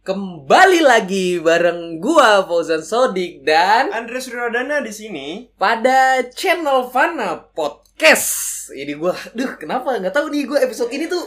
[0.00, 5.52] Kembali lagi bareng gua Fauzan Sodik dan Andres Suradana di sini.
[5.54, 8.72] pada channel Fana Podcast.
[8.72, 11.20] Ini gua, duh kenapa nggak tahu nih gua episode ini tuh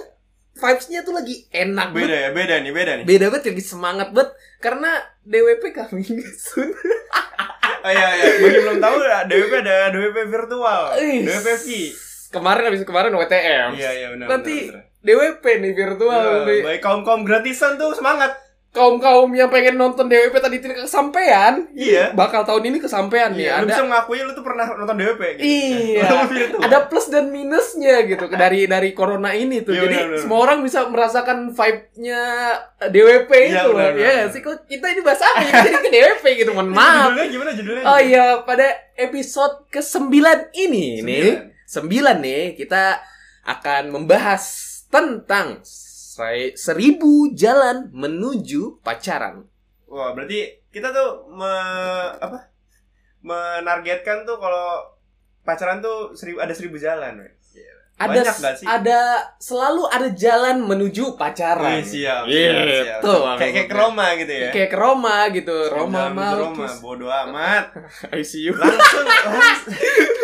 [0.58, 2.18] vibes-nya tuh lagi enak Beda banget.
[2.18, 3.06] ya, beda nih, beda nih.
[3.06, 6.02] Beda banget, lagi semangat banget karena DWP kami
[6.42, 6.74] soon.
[7.84, 8.96] Oh iya iya, bagi belum tahu
[9.30, 10.82] DWP ada DWP virtual.
[10.98, 11.68] DWP V.
[12.34, 13.78] Kemarin habis kemarin WTM.
[13.78, 14.28] Iya iya benar.
[14.34, 15.06] Nanti benar, benar.
[15.06, 16.62] DWP nih virtual nih.
[16.66, 18.34] Baik kaum-kaum gratisan tuh semangat.
[18.74, 22.10] Kaum-kaum yang pengen nonton DWP tadi tidak kesampaian, Iya.
[22.12, 23.46] bakal tahun ini kesampaian nih.
[23.46, 25.46] Iya, lu Ada bisa mengakui lu tuh pernah nonton DWP gitu.
[25.46, 26.10] Iya.
[26.26, 26.58] Virtual.
[26.60, 29.78] ada plus dan minusnya gitu dari dari corona ini tuh.
[29.78, 30.22] Iya, Jadi benar, benar.
[30.26, 32.22] semua orang bisa merasakan vibe-nya
[32.84, 33.90] DWP Iya, itu loh.
[33.94, 35.52] Ya sih kita ini bahas apa ya?
[35.64, 36.52] Jadi ke DWP gitu.
[36.52, 37.08] Mohon maaf.
[37.08, 37.84] Judulnya gimana judulnya?
[37.86, 40.18] Oh iya, pada episode ke-9
[40.58, 41.30] ini nih,
[41.70, 42.18] Sembilan.
[42.18, 42.98] 9 nih kita
[43.46, 44.44] akan membahas
[44.90, 45.62] tentang
[46.14, 49.50] se- seribu jalan menuju pacaran.
[49.86, 51.54] Wah, berarti kita tuh me,
[52.18, 52.54] apa?
[53.22, 54.84] Menargetkan tuh kalau
[55.42, 57.34] pacaran tuh seribu, ada seribu jalan, weh.
[57.94, 58.66] Ada Banyak nggak sih?
[58.66, 59.00] ada
[59.38, 61.78] selalu ada jalan menuju pacaran.
[61.78, 62.52] Siap, Iya,
[62.82, 63.76] siap, tuh, Kayak kayak ke.
[63.78, 64.50] Roma gitu ya.
[64.50, 65.58] Kayak ke Roma gitu.
[65.70, 67.70] Roma mah Roma, bodo amat.
[68.18, 68.58] ICU.
[68.58, 69.78] Langsung langsung.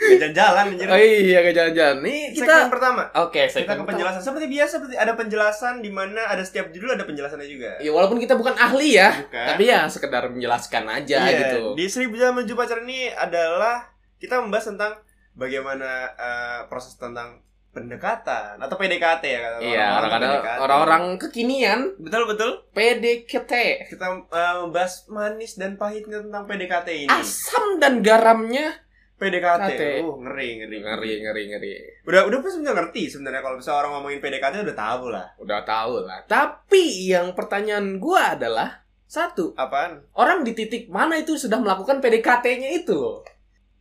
[0.00, 0.86] jalan-jalan anjir.
[0.86, 1.96] Oh iya ke jalan-jalan.
[2.00, 3.02] Nih Segmen kita pertama.
[3.18, 6.92] Oke, Kita segmen ke penjelasan seperti biasa seperti ada penjelasan di mana ada setiap judul
[6.92, 7.70] ada penjelasannya juga.
[7.78, 9.46] Ya walaupun kita bukan ahli ya, Bukan.
[9.46, 11.60] tapi ya sekedar menjelaskan aja Iya, gitu.
[11.74, 14.92] Di Seribu Jalan Menuju Pacaran ini adalah kita membahas tentang
[15.32, 22.50] bagaimana eh, proses tentang pendekatan atau PDKT ya kata Iya, orang-orang orang-orang kekinian betul betul
[22.74, 23.52] PDKT.
[23.86, 27.08] kita eh, membahas manis dan pahitnya tentang PDKT ini.
[27.08, 28.74] Asam dan garamnya
[29.20, 29.76] PDKT.
[29.76, 29.82] KT.
[30.00, 30.76] Uh, ngeri ngeri.
[30.80, 31.72] ngeri ngeri ngeri.
[32.08, 35.26] Udah udah pasti udah ngerti sebenarnya kalau bisa orang ngomongin PDKT udah tahu lah.
[35.36, 36.24] Udah tahu lah.
[36.24, 40.06] Tapi yang pertanyaan gua adalah satu, Apaan?
[40.14, 43.26] orang di titik mana itu sudah melakukan PDKT-nya itu loh.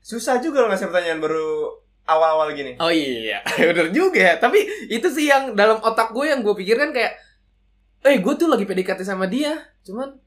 [0.01, 1.69] Susah juga lo ngasih pertanyaan baru
[2.09, 2.73] awal-awal gini.
[2.81, 4.35] Oh iya, bener juga ya.
[4.41, 7.13] Tapi itu sih yang dalam otak gue yang gue pikirkan kayak,
[8.09, 9.53] eh gue tuh lagi PDKT sama dia.
[9.85, 10.17] Cuman,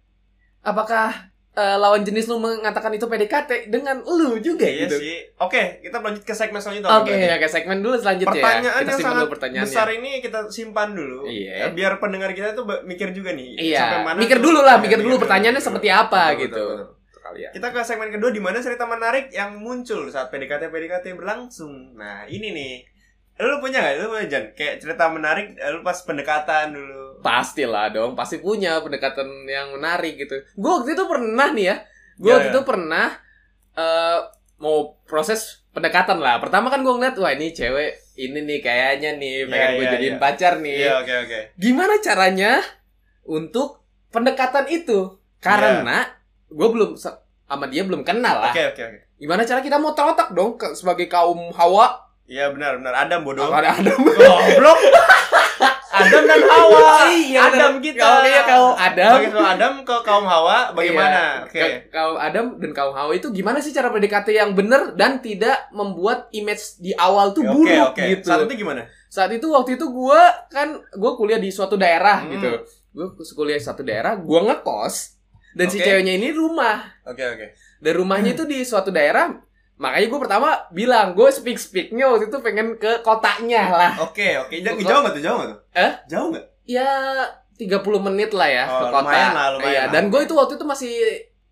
[0.63, 4.97] apakah eh, lawan jenis lu mengatakan itu PDKT dengan lu juga iya gitu?
[4.97, 5.21] sih.
[5.37, 6.91] Oke, kita lanjut ke segmen selanjutnya.
[6.97, 7.37] Oke, berarti.
[7.37, 8.73] oke segmen dulu selanjutnya Pertanyaan ya.
[8.73, 9.69] Kita yang sangat dulu pertanyaannya.
[9.69, 11.21] besar ini kita simpan dulu.
[11.29, 11.53] Iya.
[11.53, 13.61] Ya, biar pendengar kita tuh mikir juga nih.
[13.77, 16.65] sampai Iya, mana mikir dulu lah, Iya, mikir dulu pertanyaannya seperti apa Betul, gitu.
[16.65, 17.33] betul, betul.
[17.33, 17.49] Ya.
[17.49, 21.97] Kita ke segmen kedua di mana cerita menarik yang muncul saat PDKT PDKT berlangsung.
[21.97, 22.75] Nah, ini nih.
[23.41, 24.05] Lu punya gak?
[24.05, 24.45] Lu punya Jan?
[24.53, 27.02] Kayak cerita menarik eh, lu pas pendekatan dulu.
[27.23, 30.43] Pastilah dong, pasti punya pendekatan yang menarik gitu.
[30.53, 31.77] Gue waktu itu pernah nih ya,
[32.19, 32.55] gue Iya, waktu iya.
[32.55, 33.07] itu pernah
[33.73, 34.19] eh
[34.59, 36.39] mau proses pendekatan lah.
[36.39, 39.93] Pertama kan gue ngeliat, wah ini cewek ini nih kayaknya nih pengen Iya, gue iya,
[39.93, 40.21] jadiin iya.
[40.21, 40.77] pacar nih.
[40.77, 41.39] Iya, oke oke.
[41.57, 42.53] Gimana caranya
[43.25, 44.99] untuk pendekatan itu?
[45.39, 46.05] Karena
[46.47, 48.53] gue belum sama dia belum kenal lah.
[48.53, 48.71] Iya.
[48.71, 48.99] Oke oke oke.
[49.17, 52.03] Gimana cara kita mau otak dong ke- sebagai kaum Hawa?
[52.27, 52.95] Iya benar benar.
[52.97, 53.49] Adam bodoh.
[53.49, 54.79] Ada ada Goblok.
[55.93, 56.81] Adam dan Hawa.
[57.07, 58.01] Iya, Adam kita.
[58.01, 59.11] Kalau dia kaum Adam.
[59.13, 61.21] Sebagai kaum Adam ke kaum Hawa bagaimana?
[61.21, 61.45] Iya.
[61.45, 61.61] Oke.
[61.61, 65.69] Ka- Kaum Adam dan kaum Hawa itu gimana sih cara PDKT yang benar dan tidak
[65.71, 68.05] membuat image di awal tuh Oke buruk oke.
[68.09, 68.25] gitu.
[68.25, 68.83] Saat itu gimana?
[69.07, 72.33] Saat itu waktu itu gue kan gue kuliah di suatu daerah Hmm.
[72.33, 72.51] gitu.
[72.91, 74.95] Gue kuliah di suatu daerah, gue ngekos
[75.53, 75.85] dan si Oke.
[75.85, 76.81] ceweknya ini rumah.
[77.05, 77.47] Oke oke.
[77.79, 79.29] Dan rumahnya itu di suatu daerah.
[79.83, 83.93] Makanya gue pertama bilang gue speak speaknya waktu itu pengen ke kotanya lah.
[84.01, 84.55] Oke oke.
[84.63, 85.23] Jauh nggak tuh?
[85.23, 85.59] Jauh nggak tuh?
[85.75, 85.93] Eh?
[86.07, 86.45] Jauh nggak?
[86.63, 86.89] Ya
[87.59, 87.67] 30
[88.01, 89.03] menit lah ya Oh, ke kota.
[89.05, 89.91] lumayan lah, lumayan Iya, lah.
[89.91, 90.95] Dan gue itu waktu itu masih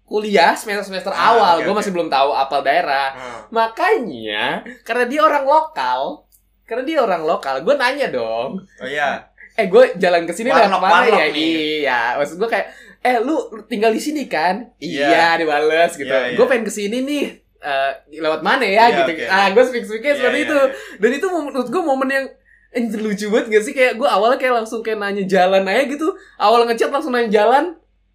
[0.02, 1.54] kuliah semester semester Ah, awal.
[1.58, 1.78] oke, gue oke.
[1.82, 3.06] masih belum tahu apal daerah.
[3.12, 3.40] Hmm.
[3.50, 4.44] Makanya
[4.82, 6.26] karena dia orang lokal,
[6.64, 8.62] karena dia orang lokal, gue nanya dong.
[8.78, 9.26] Oh iya.
[9.54, 11.26] Eh gue jalan ke sini lewat mana ya?
[11.28, 11.82] nih.
[11.82, 12.66] Iya, maksud gue kayak,
[13.00, 13.34] eh lu
[13.66, 14.70] tinggal di sini kan?
[14.78, 15.06] Iya.
[15.06, 16.06] Iya, dibales gitu.
[16.06, 16.36] Iya, iya.
[16.38, 17.26] Gue pengen ke sini nih.
[17.60, 19.12] Eh, lewat mana ya Iya, gitu.
[19.12, 19.24] oke.
[19.26, 20.56] Ah, gue speak speaknya Iya, seperti iya, itu.
[20.56, 20.66] iya.
[20.96, 22.26] Dan itu menurut gue momen yang
[22.70, 26.08] eh, lucu banget gak sih kayak gue awalnya kayak langsung kayak nanya jalan aja gitu.
[26.36, 27.64] Awal ngechat langsung nanya jalan,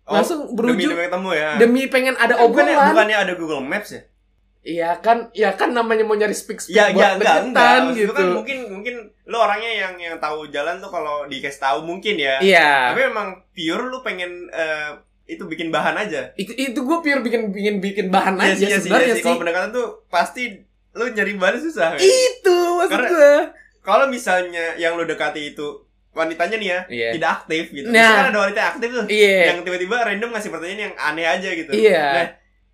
[0.03, 1.49] Oh, langsung demi berujung demi ketemu ya.
[1.57, 2.89] demi pengen ada Eh, bukannya, obrolan.
[2.93, 4.01] bukannya ada Google Maps ya?
[4.61, 7.69] Iya kan, ya kan namanya mau nyari speak speak Ya, buat ya enggak, enggak.
[7.83, 8.03] Maksud gitu.
[8.03, 12.17] itu kan mungkin mungkin lu orangnya yang yang tahu jalan tuh kalau dikasih tahu mungkin
[12.17, 12.37] ya.
[12.37, 12.69] Iya.
[12.89, 14.89] Tapi emang pure lu pengen eh,
[15.25, 16.29] itu bikin bahan aja.
[16.35, 19.15] Itu, itu gue pure bikin bikin bikin bahan Iya aja sih, iya sih, sebenarnya iya
[19.15, 19.23] sih.
[19.23, 20.43] Kalau pendekatan tuh pasti
[20.93, 21.87] lu nyari bahan susah.
[21.93, 21.99] kan?
[21.99, 23.33] Itu maksud Karena- gue.
[23.81, 25.67] Kalau misalnya yang lu dekati itu
[26.11, 27.09] wanitanya nih ya, Iya.
[27.13, 27.87] tidak aktif gitu.
[27.89, 28.13] Nah.
[28.15, 29.05] Kan ada wanita yang aktif tuh.
[29.05, 29.41] Iya.
[29.45, 31.71] Yang tiba-tiba random ngasih pertanyaan yang aneh aja gitu.
[31.71, 32.03] Iya.
[32.09, 32.27] Nah,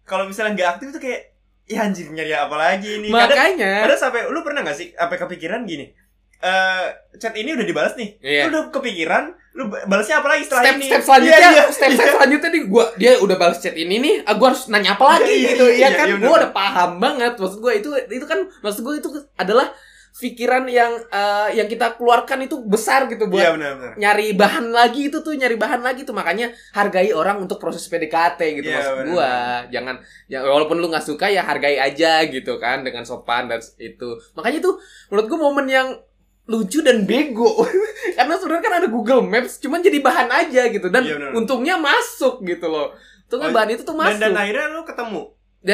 [0.03, 1.21] kalau misalnya nggak aktif tuh kayak
[1.65, 3.09] ya anjir nyari apa lagi nih.
[3.09, 3.87] Makanya.
[3.87, 5.87] Ada sampai lu pernah gak sih apa kepikiran gini?
[6.41, 8.17] eh, chat ini udah dibalas nih.
[8.17, 8.49] Iya.
[8.49, 10.87] Lu udah kepikiran, lu balasnya apa lagi setelah step ini?
[10.87, 12.13] step selanjutnya Iya, iya, step step iya.
[12.15, 15.27] selanjutnya nih gua dia udah balas chat ini nih ah, gua harus nanya apa lagi
[15.29, 16.39] Iya, gitu iya, ya kan iya, gua bener.
[16.39, 19.67] udah paham banget maksud gua itu itu kan maksud gua itu adalah
[20.13, 23.93] pikiran yang eh, yang kita keluarkan itu besar gitu buat Iya benar benar.
[23.95, 28.39] nyari bahan lagi itu tuh nyari bahan lagi tuh makanya hargai orang untuk proses PDKT
[28.55, 29.07] gitu Iya, maksud bener.
[29.07, 29.31] gua
[29.67, 29.95] jangan
[30.27, 34.59] ya walaupun lu nggak suka ya hargai aja gitu kan dengan sopan dan itu makanya
[34.61, 35.87] tuh menurut gua momen yang
[36.43, 37.61] lucu dan bego
[38.17, 41.31] karena sebenarnya kan ada Google Maps cuman jadi bahan aja gitu dan Iya, bener.
[41.33, 42.91] untungnya masuk gitu loh
[43.25, 45.21] untungnya Oh, bahan itu tuh Dan, masuk dan dan, akhirnya lu ketemu.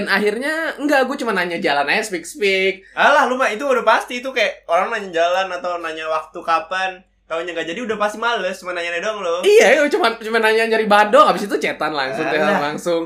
[0.05, 4.19] akhirnya enggak gue cuma nanya jalan aja speak speak Alah lu mah itu udah pasti
[4.19, 7.01] itu kayak orang nanya jalan atau nanya waktu kapan.
[7.27, 9.43] Taunya nggak jadi udah pasti males, cuma nanya doang lo.
[9.43, 13.01] iya ya cuma cuma nanya nyari bahan doang abis itu cetan langsung telepon langsung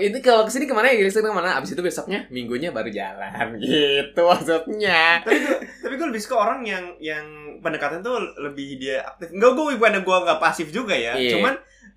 [0.00, 1.02] itu kalau ke sini ke mana ya?
[1.02, 1.58] Ke sini ke mana?
[1.58, 2.26] Abis itu besoknya?
[2.30, 3.58] Minggunya baru jalan.
[3.62, 5.22] Gitu maksudnya.
[5.22, 7.24] Tapi gue tapi gue lebih suka orang yang yang
[7.60, 9.30] pendekatan tuh lebih dia aktif.
[9.34, 11.14] Enggak gue bukan gue nggak pasif juga ya.
[11.14, 11.38] Iya.
[11.38, 11.54] cuman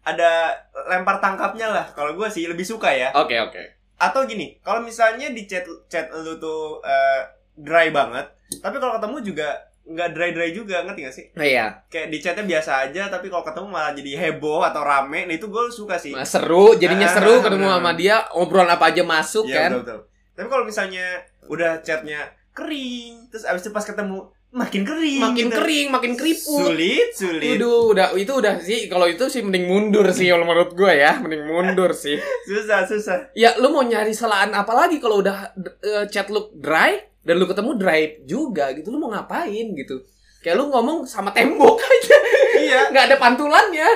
[0.07, 0.53] ada
[0.88, 1.85] lempar tangkapnya lah.
[1.95, 3.09] Kalau gue sih lebih suka ya.
[3.15, 3.61] Oke oke.
[3.97, 7.21] Atau gini kalau misalnya di chat chat lu tuh eh,
[7.57, 9.49] dry banget tapi kalau ketemu juga
[9.88, 11.25] nggak dry dry juga ngerti gak sih?
[11.31, 11.66] Nah, iya.
[11.88, 15.24] Kayak di chatnya biasa aja tapi kalau ketemu malah jadi heboh atau rame.
[15.24, 16.12] Nah itu gue suka sih.
[16.12, 17.78] Nah, seru jadinya Ah, seru ketemu bener.
[17.78, 19.72] sama dia obrolan apa aja masuk Iya, kan?
[19.74, 20.00] betul, betul.
[20.34, 21.06] tapi kalau misalnya
[21.48, 22.19] udah chatnya
[22.51, 24.18] kering terus abis itu pas ketemu
[24.50, 25.56] makin kering makin gitu.
[25.56, 26.68] kering makin keriput.
[26.68, 27.56] Sulit sulit.
[27.56, 31.16] Waduh, udah itu udah sih kalau itu sih mending mundur sih kalau menurut gue ya,
[31.18, 32.16] mending mundur sih.
[32.48, 33.18] susah susah.
[33.33, 36.95] Ya lu mau nyari kesalahan apa lagi kalau udah eh, chat lu dry
[37.27, 40.00] dan lu ketemu dry juga gitu, lu mau ngapain gitu?
[40.39, 42.18] Kayak lu ngomong sama tembok aja,
[42.56, 42.79] iya.
[42.88, 43.89] Nggak ada pantulannya.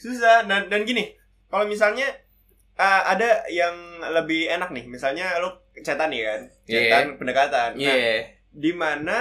[0.00, 0.48] susah.
[0.48, 1.12] Dan dan gini
[1.52, 2.08] kalau misalnya
[2.80, 5.52] uh, ada yang lebih enak nih misalnya lu
[5.84, 7.70] chatan nih kan chatan pendekatan.
[7.76, 7.92] Iya.
[7.92, 7.96] nah
[8.48, 9.16] di mana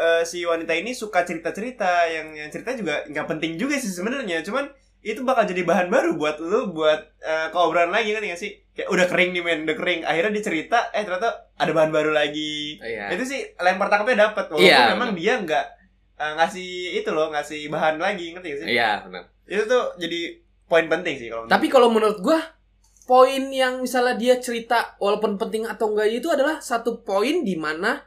[0.00, 3.92] uh, si wanita ini suka cerita cerita yang yang cerita juga nggak penting juga sih
[3.92, 4.42] sebenarnya.
[4.42, 4.66] Cuman
[5.06, 8.92] itu bakal jadi bahan baru buat lu buat uh, keobrolan lagi kan gak sih kayak
[8.92, 12.76] udah kering nih men udah kering akhirnya dia cerita eh ternyata ada bahan baru lagi
[12.76, 13.08] Iya.
[13.10, 15.66] itu sih lempar tangkapnya dapat walaupun Iya, memang dia nggak
[16.14, 19.32] uh, ngasih itu loh ngasih bahan lagi ngerti gak sih Iya, benar.
[19.44, 20.20] itu tuh jadi
[20.64, 22.36] poin penting sih kalau Tapi kalau menurut gua
[23.02, 28.02] poin yang misalnya dia cerita walaupun penting atau enggak itu adalah satu poin di mana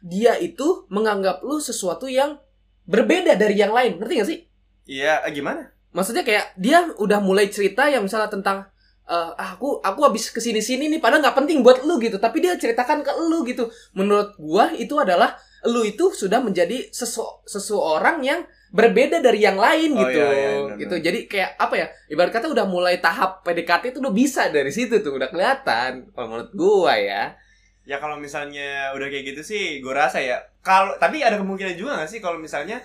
[0.00, 2.38] dia itu menganggap lu sesuatu yang
[2.84, 3.96] berbeda dari yang lain.
[3.98, 4.38] Ngerti gak sih?
[4.84, 8.66] iya eh, gimana Maksudnya kayak dia udah mulai cerita yang misalnya tentang
[9.04, 12.16] eh, ah, aku aku habis ke sini sini nih padahal nggak penting buat lu gitu.
[12.16, 13.68] Tapi dia ceritakan ke lu gitu.
[13.92, 19.94] Menurut gua itu adalah lu itu sudah menjadi sesu seseorang yang berbeda dari yang lain
[19.96, 20.18] Oh, gitu.
[20.18, 20.94] iya, iya, benar, gitu.
[20.98, 24.98] jadi kayak apa ya ibarat kata udah mulai tahap PDKT itu udah bisa dari situ
[24.98, 27.38] tuh udah kelihatan kalau menurut gua ya.
[27.86, 32.00] Ya kalau misalnya udah kayak gitu sih gue rasa ya kalau tapi ada kemungkinan juga
[32.02, 32.80] gak sih kalau misalnya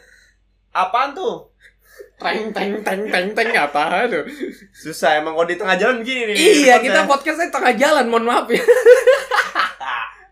[0.71, 1.49] apaan tuh
[2.19, 4.05] teng teng teng teng teng apa?
[4.11, 4.27] Tuh
[4.75, 8.47] susah emang kalau di tengah jalan begini nih iya kita podcastnya tengah jalan mohon maaf
[8.51, 8.59] ya.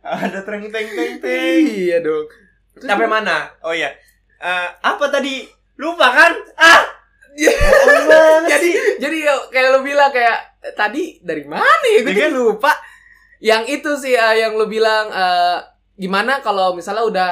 [0.08, 1.62] Ada teng teng teng teng.
[1.64, 2.28] Iya dong.
[2.76, 3.52] Terus sampai mana?
[3.64, 3.92] Oh iya.
[4.38, 5.44] Eh, apa tadi?
[5.80, 6.32] Lupa kan?
[6.60, 6.84] Ah!
[7.38, 7.54] Iya.
[8.52, 12.00] jadi jadi ya, kayak lu bilang kayak eh, tadi dari mana ya?
[12.04, 12.72] Gue Iya jadi lupa.
[13.44, 15.58] Yang itu sih eh, yang lu bilang eh,
[15.98, 17.32] gimana kalau misalnya udah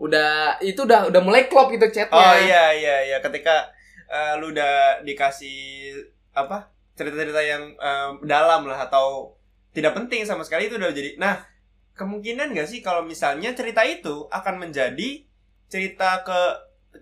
[0.00, 2.16] udah itu udah udah mulai klop gitu chatnya.
[2.16, 3.18] Oh iya iya iya.
[3.20, 3.68] Ketika
[4.08, 5.92] eh, lu udah dikasih
[6.32, 9.36] apa cerita-cerita yang eh, dalam lah atau
[9.76, 11.46] tidak penting sama sekali itu udah jadi nah
[11.94, 15.22] kemungkinan gak sih kalau misalnya cerita itu akan menjadi
[15.70, 16.40] cerita ke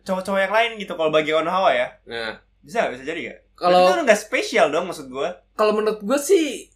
[0.04, 1.88] cowok-cowok yang lain gitu kalau bagi kawan hawa ya?
[2.04, 2.34] Nah.
[2.60, 6.70] Bisa bisa jadi gak kalau itu nggak spesial dong maksud gue kalau menurut gue sih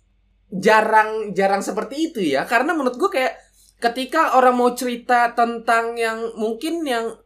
[0.52, 2.44] jarang jarang seperti itu ya.
[2.44, 3.32] Karena menurut gue kayak
[3.82, 7.18] ketika orang mau cerita tentang yang mungkin yang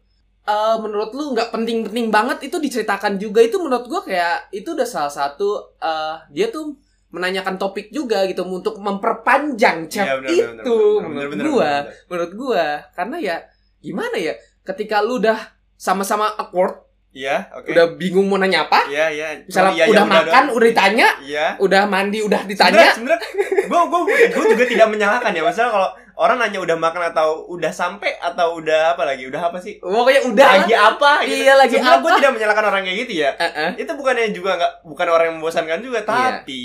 [0.48, 3.44] eh, menurut lu nggak penting-penting banget itu diceritakan juga.
[3.44, 6.72] Itu menurut gue kayak itu udah salah satu eh, dia tuh
[7.12, 11.60] menanyakan topik juga gitu untuk memperpanjang chat Iya, benar, itu benar, benar, menurut gua.
[11.64, 11.82] benar.
[12.08, 12.66] menurut gua.
[12.96, 13.36] Karena ya
[13.84, 14.34] gimana ya
[14.66, 15.38] ketika lu udah
[15.76, 16.85] sama-sama awkward
[17.16, 17.72] iya oke.
[17.72, 18.84] Udah bingung mau nanya apa?
[18.92, 19.26] Iya iya.
[19.48, 20.56] Misalnya iya, iya, udah makan doang.
[20.60, 21.46] udah ditanya iya.
[21.56, 22.92] udah mandi udah ditanya.
[22.92, 23.24] sebenarnya
[23.64, 24.00] gue gue
[24.36, 25.40] gue juga tidak menyalahkan ya.
[25.40, 25.88] Masalah kalau
[26.20, 29.24] orang nanya udah makan atau udah sampai atau udah apa lagi?
[29.24, 29.80] Udah apa sih?
[29.80, 31.40] Pokoknya udah lagi apa gitu.
[31.40, 32.18] Iya, lagi Sebenarnya gue apa?
[32.20, 33.30] tidak menyalahkan orang kayak gitu ya.
[33.40, 33.70] Eh.
[33.80, 36.00] itu bukannya juga nggak bukan orang yang membosankan juga.
[36.04, 36.08] Iya.
[36.12, 36.62] tapi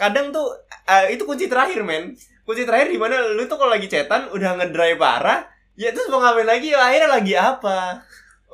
[0.00, 0.48] kadang tuh
[0.88, 2.16] eh, itu kunci terakhir men.
[2.48, 5.44] Kunci terakhir di mana lu tuh kalau lagi cetan udah ngedrive parah
[5.76, 6.72] ya terus mau ngapain lagi?
[6.72, 8.00] Akhirnya lagi apa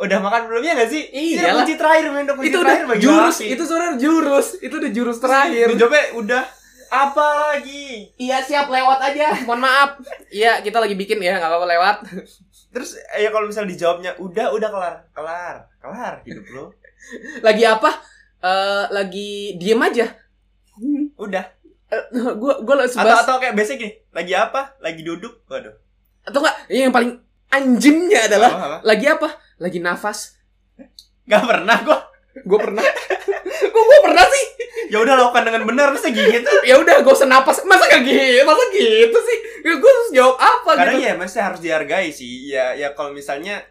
[0.00, 1.60] udah makan belum ya nggak sih itu Iyalah.
[1.60, 3.46] kunci terakhir men kunci itu terakhir udah bagi jurus laki.
[3.52, 6.42] itu sebenarnya jurus itu udah jurus terakhir Lu jawabnya udah
[6.90, 8.10] Apa lagi?
[8.18, 9.30] Iya siap lewat aja.
[9.46, 9.90] Mohon maaf.
[10.26, 11.96] Iya kita lagi bikin ya nggak apa-apa lewat.
[12.74, 16.64] Terus ya kalau misal dijawabnya udah udah kelar, kelar, kelar hidup lo.
[17.46, 17.94] Lagi apa?
[18.42, 20.18] Eh lagi diem aja.
[21.14, 21.46] Udah.
[22.10, 24.74] Gue gue Atau sebas atau kayak biasa gini, lagi apa?
[24.82, 25.46] Lagi duduk.
[25.46, 25.78] Waduh.
[26.20, 28.78] atau enggak yang paling anjingnya adalah Apa, apa?
[28.86, 29.28] lagi apa?
[29.58, 30.38] Lagi nafas.
[31.26, 31.98] Gak pernah gua.
[32.46, 32.82] Gue pernah.
[33.74, 34.44] Kok gue pernah sih?
[34.90, 36.50] Ya udah lakukan dengan benar masa gitu.
[36.66, 37.62] Ya udah gue usah napas.
[37.66, 38.42] Masa kayak gitu?
[38.46, 39.38] Masa gitu sih?
[39.66, 41.06] Gue harus jawab apa Karena gitu?
[41.06, 42.50] ya mesti harus dihargai sih.
[42.50, 43.62] Ya ya kalau misalnya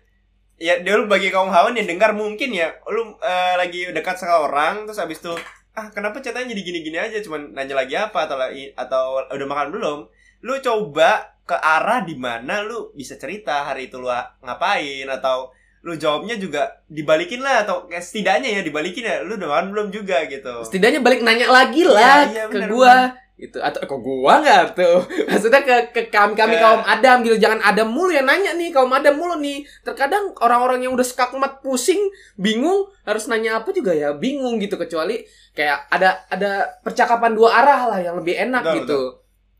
[0.59, 4.43] ya dia lu bagi kaum hawan yang dengar mungkin ya lu eh, lagi dekat sama
[4.43, 5.31] orang terus abis itu
[5.71, 8.35] ah kenapa chatanya jadi gini-gini aja cuman nanya lagi apa atau
[8.75, 9.99] atau udah makan belum
[10.43, 14.05] lu coba ke arah di mana lu bisa cerita hari itu lu
[14.45, 15.49] ngapain atau
[15.81, 19.87] lu jawabnya juga dibalikin lah atau kayak setidaknya ya dibalikin ya lu udah makan belum
[19.89, 20.61] juga gitu.
[20.61, 23.15] Setidaknya balik nanya lagi lah Iya, iya, ke gua.
[23.39, 23.63] gitu.
[23.63, 24.99] Atau kok gua nggak tuh?
[25.31, 27.39] Maksudnya ke ke kami kami Ke- kaum adam gitu.
[27.39, 29.63] Jangan adam mulu yang nanya nih kaum adam mulu nih.
[29.87, 34.11] Terkadang orang-orang yang udah skakmat pusing bingung harus nanya apa juga ya?
[34.11, 35.23] Bingung gitu kecuali
[35.55, 36.51] kayak ada ada
[36.83, 39.01] percakapan dua arah lah yang lebih enak Betul, gitu.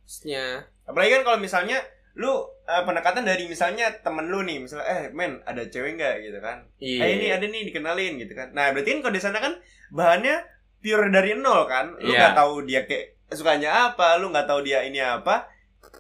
[0.04, 0.46] Maksudnya,
[0.90, 1.78] Apalagi kan kalau misalnya
[2.16, 2.34] lu
[2.66, 6.66] eh, pendekatan dari misalnya temen lu nih, misalnya eh men ada cewek nggak gitu kan?
[6.80, 8.50] iya Eh ini ada nih dikenalin gitu kan.
[8.52, 9.54] Nah berarti kan kalau di sana kan
[9.90, 10.36] bahannya
[10.80, 11.94] pure dari nol kan.
[11.96, 12.20] Lu Iya.
[12.20, 15.46] nggak tahu dia kayak sukanya apa, lu nggak tahu dia ini apa.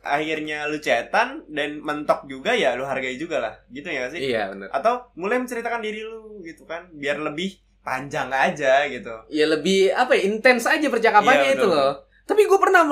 [0.01, 3.53] Akhirnya lu cetan dan mentok juga ya lu hargai juga lah.
[3.69, 4.19] Gitu ya sih?
[4.25, 9.11] iya benar Atau mulai menceritakan diri lu gitu kan, biar lebih panjang aja gitu.
[9.29, 11.93] ya lebih apa ya intens aja percakapannya Iya, itu loh
[12.29, 12.85] tapi gue pernah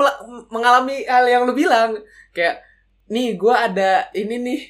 [0.48, 1.94] mengalami hal yang lu bilang
[2.30, 2.58] kayak
[3.06, 4.60] nih gue ada ini nih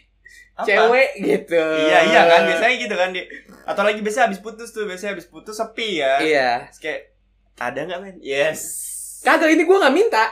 [0.54, 0.64] Apa?
[0.64, 3.22] cewek gitu Iya iya kan biasanya gitu kan di
[3.64, 6.18] atau lagi biasa habis putus tuh biasanya habis putus sepi ya.
[6.18, 7.00] iya Terus kayak
[7.58, 8.16] ada nggak men?
[8.20, 8.60] Yes.
[9.20, 10.24] kagak ini gue nggak minta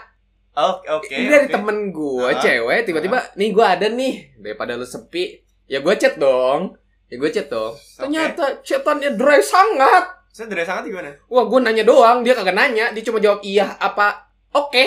[0.52, 1.12] Oke oke.
[1.12, 1.54] ini dari oke.
[1.54, 2.36] temen gue Ah.
[2.36, 6.74] cewek tiba-tiba nih gue ada nih daripada lu sepi ya gue chat dong
[7.06, 11.14] ya gue chat dong ternyata chatannya dry sangat Saya dari sangat gimana?
[11.26, 14.25] wah gue nanya doang dia kagak nanya dia cuma jawab iya apa
[14.56, 14.84] oke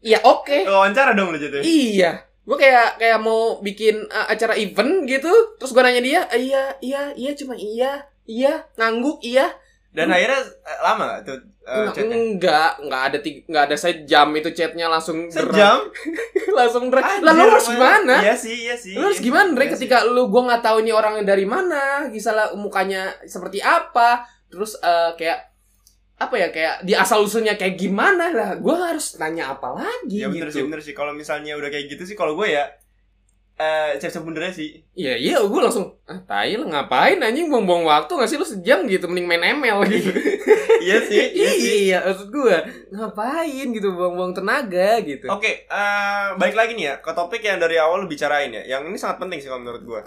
[0.00, 1.58] iya oke Wawancara dong lu jatuh.
[1.60, 6.48] Iya, gue kayak kayak mau bikin uh, acara event gitu, terus gue nanya dia, "Eh,
[6.48, 7.92] iya, iya, iya, cuma iya,
[8.24, 9.50] iya, ngangguk, iya.
[9.88, 12.14] Dan akhirnya eh, lama gak tuh eh, Enggak, chatnya?
[12.16, 15.18] enggak, enggak ada tiga, enggak ada sejam itu chatnya langsung.
[15.28, 15.78] Sejam?
[16.58, 16.82] langsung.
[16.88, 17.74] Anjir, Lah lu harus man.
[17.74, 18.14] gimana?
[18.22, 18.94] Iya sih, iya sih.
[18.94, 21.44] Lu harus iya gimana, sih, Dre, iya ketika lu gua nggak tahu ini orangnya dari
[21.48, 25.47] mana, misalnya mukanya seperti apa, terus eh, kayak
[26.18, 30.26] apa ya kayak di asal usulnya kayak gimana lah gue harus nanya apa lagi sih.
[30.26, 30.94] Iya bener sih, gitu bener sih.
[30.94, 32.66] Kalau misalnya udah kayak gitu sih, kalau gue ya
[33.58, 34.82] eh mundur aja sih.
[34.94, 38.86] Iya iya gue langsung ah tai lah ngapain anjing buang-buang waktu gak sih lu sejam
[38.86, 40.10] gitu mending main ML gitu.
[40.86, 41.74] iya sih, iya sih.
[41.90, 42.56] iya maksud gue
[42.94, 45.26] ngapain gitu buang-buang tenaga gitu.
[45.30, 48.78] Oke, eh balik lagi nih ya ke topik yang dari awal lu bicarain ya.
[48.78, 50.02] Yang ini sangat penting sih kalau menurut gua.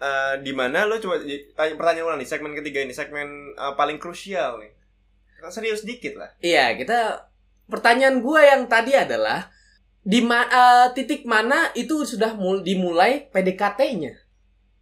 [0.00, 1.20] Eh di mana lu coba
[1.56, 4.75] tanya pertanyaan ulang nih segmen ketiga ini, segmen eh, paling krusial nih.
[5.48, 6.30] Serius dikit lah.
[6.40, 7.28] Iya kita
[7.66, 9.50] pertanyaan gue yang tadi adalah
[10.00, 14.14] di ma- eh, titik mana itu sudah mul- dimulai PDKT-nya?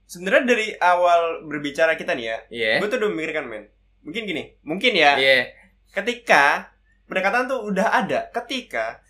[0.05, 2.73] Sebenarnya dari awal berbicara kita nih ya, Iya.
[2.85, 3.65] gue tuh udah memikirkan men.
[4.05, 5.17] Mungkin gini, mungkin ya.
[5.17, 5.49] Iya.
[5.97, 6.69] Ketika
[7.09, 9.01] pendekatan tuh udah ada, ketika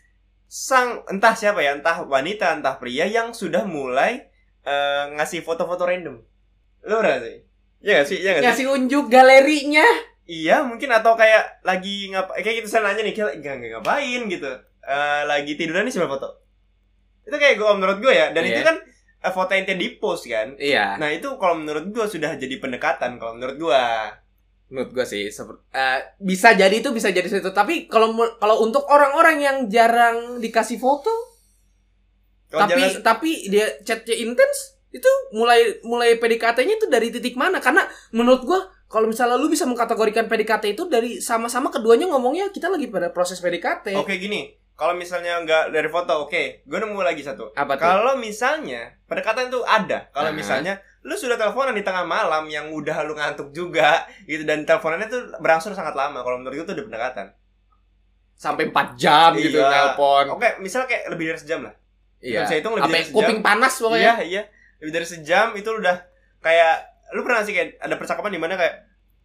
[0.46, 4.30] sang entah siapa ya, entah wanita, entah pria yang sudah mulai
[4.64, 6.22] eh, ngasih foto-foto random.
[6.86, 7.36] Lu udah sih?
[7.84, 8.18] Iya gak sih?
[8.22, 8.46] Iya gak sih?
[8.48, 9.84] Ngasih unjuk galerinya.
[10.24, 14.50] Iya mungkin atau kayak lagi ngapa kayak gitu saya nanya nih kayak nggak ngapain gitu.
[14.80, 16.28] Eh lagi tiduran nih coba foto?
[17.28, 18.52] Itu kayak gue menurut gue ya dan Iya.
[18.52, 18.76] itu kan
[19.24, 20.56] eh, foto yang di post kan?
[20.56, 20.96] Iya.
[20.96, 23.82] nah itu kalau menurut gue sudah jadi pendekatan kalau menurut gue
[24.72, 27.52] menurut gue sih eh, bisa jadi itu bisa jadi itu.
[27.52, 31.12] Tapi kalau kalau untuk orang-orang yang jarang dikasih foto
[32.48, 37.58] Kalau tapi jangan- tapi dia chatnya intens itu mulai mulai PDKT-nya itu dari titik mana?
[37.58, 37.82] Karena
[38.14, 38.60] menurut gua
[38.94, 43.42] kalau misalnya lu bisa mengkategorikan PDKT itu dari sama-sama keduanya ngomongnya kita lagi pada proses
[43.42, 44.54] PDKT oke gini.
[44.74, 46.66] Kalau misalnya nggak dari foto oke.
[46.66, 47.54] Gue nemu lagi satu.
[47.54, 50.10] Apa kalau misalnya pendekatan itu ada.
[50.10, 50.34] Kalau Aha.
[50.34, 50.74] misalnya
[51.06, 55.30] lu sudah teleponan di tengah malam yang udah lu ngantuk juga gitu dan teleponannya tuh
[55.38, 56.26] berangsur sangat lama.
[56.26, 57.26] Kalau menurut gue tuh udah pendekatan.
[58.34, 59.70] Sampai 4 jam gitu Iya.
[59.70, 60.34] nelpon.
[60.34, 61.74] Oke misalnya kayak lebih dari sejam lah.
[62.18, 62.42] Iya.
[62.42, 63.18] Bisa hitung lebih sampai dari sejam.
[63.22, 64.02] kuping panas pokoknya.
[64.02, 64.42] Iya, iya.
[64.82, 65.96] Lebih dari sejam itu udah
[66.42, 68.74] kayak lu pernah sih kayak ada percakapan di mana kayak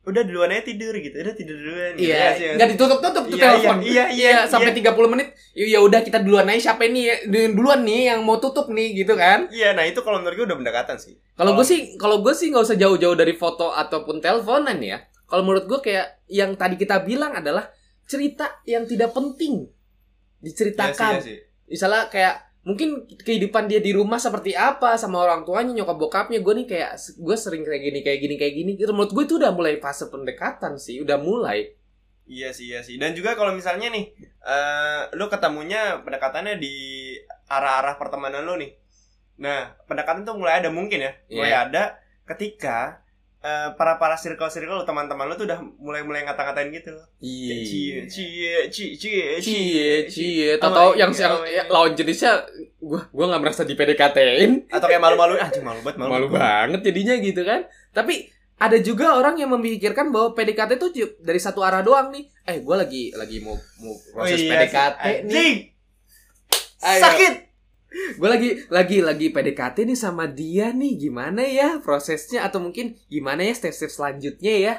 [0.01, 1.12] udah duluan aja tidur gitu.
[1.13, 2.07] Udah tidur duluan gitu.
[2.07, 2.74] Iya, Ya sih, ya nggak sih?
[2.74, 3.77] ditutup-tutup tuh Iya, telepon.
[3.79, 5.27] iya, iya, iya, sampai 30 menit.
[5.53, 7.15] Ya udah kita duluan aja siapa nih ya?
[7.50, 9.45] Duluan nih yang mau tutup nih gitu kan.
[9.50, 11.13] Iya, nah itu kalau menurut gue udah pendekatan sih.
[11.31, 14.98] Kalau gue sih kalau gue sih nggak usah jauh-jauh dari foto ataupun teleponan ya.
[15.24, 17.69] Kalau menurut gue kayak yang tadi kita bilang adalah
[18.03, 19.67] cerita yang tidak penting.
[20.39, 21.38] diceritakan Iya sih, iya sih.
[21.67, 26.53] misalnya kayak mungkin kehidupan dia di rumah seperti apa sama orang tuanya nyokap bokapnya gue
[26.59, 29.51] nih kayak gue sering kayak gini kayak gini kayak gini gitu menurut gue itu udah
[29.55, 31.75] mulai fase pendekatan sih udah mulai
[32.29, 33.01] Iya sih, iya sih.
[33.01, 34.05] Dan juga kalau misalnya nih,
[34.45, 37.17] eh lu ketemunya pendekatannya di
[37.49, 38.69] arah-arah pertemanan lu nih.
[39.41, 41.59] Nah, pendekatan tuh mulai ada mungkin ya, mulai Iya.
[41.65, 41.83] ada
[42.29, 43.01] ketika
[43.39, 46.91] eh, para para circle circle teman-teman lu tuh udah mulai mulai ngata-ngatain gitu.
[47.19, 51.63] Kayak Cie, cie, cie, cie, cie cie Oh atau yang God, yang oh my ya,
[51.63, 51.72] God.
[51.72, 52.31] lawan jenisnya
[52.79, 56.79] gue gue nggak merasa di PDKT-in Atau kayak malu-malu, ah malu banget, malu, malu banget
[56.84, 58.27] jadinya gitu kan tapi
[58.60, 60.88] ada juga orang yang memikirkan bahwa PDKT itu
[61.24, 65.03] dari satu arah doang nih eh gue lagi lagi mau mau Oh proses iya PDKT
[65.27, 65.53] nih.
[66.79, 67.49] Sakit.
[67.89, 71.10] Gue lagi lagi lagi PDKT nih sama dia nih.
[71.10, 72.46] Gimana ya prosesnya?
[72.46, 74.74] Atau mungkin gimana ya step-step selanjutnya ya?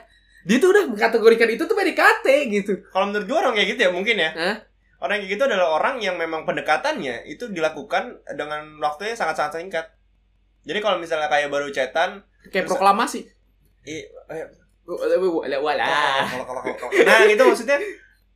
[0.47, 2.73] Dia tuh udah mengkategorikan itu tuh PDKT gitu.
[2.89, 4.31] Kalau menurut gue orang kayak gitu ya mungkin ya.
[4.33, 4.57] Hah?
[5.01, 9.87] Orang kayak gitu adalah orang yang memang pendekatannya itu dilakukan dengan waktunya sangat-sangat singkat.
[10.65, 12.21] Jadi kalau misalnya kayak baru chatan,
[12.53, 13.21] kayak Terus- proklamasi?
[13.89, 14.45] I- eh,
[15.61, 15.87] wala
[17.07, 17.79] nah itu maksudnya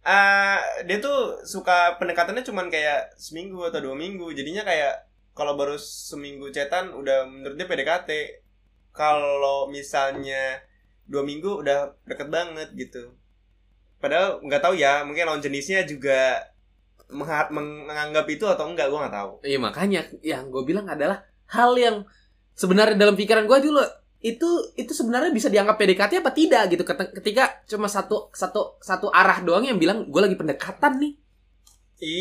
[0.04, 4.28] eh dia tuh suka pendekatannya cuman kayak seminggu atau dua minggu.
[4.36, 8.10] Jadinya kayak kalau baru seminggu chatan udah menurut dia PDKT.
[8.94, 10.62] Kalau misalnya
[11.08, 13.16] dua minggu udah deket banget gitu.
[13.98, 16.52] Padahal nggak tahu ya, mungkin lawan jenisnya juga
[17.10, 19.32] menganggap itu atau enggak gue nggak tahu.
[19.44, 22.04] Iya makanya yang gue bilang adalah hal yang
[22.56, 23.82] sebenarnya dalam pikiran gue dulu
[24.24, 24.48] itu
[24.80, 26.80] itu sebenarnya bisa dianggap PDKT apa tidak gitu.
[26.80, 31.12] Ket- ketika cuma satu satu satu arah doang yang bilang gue lagi pendekatan nih.
[32.00, 32.16] I,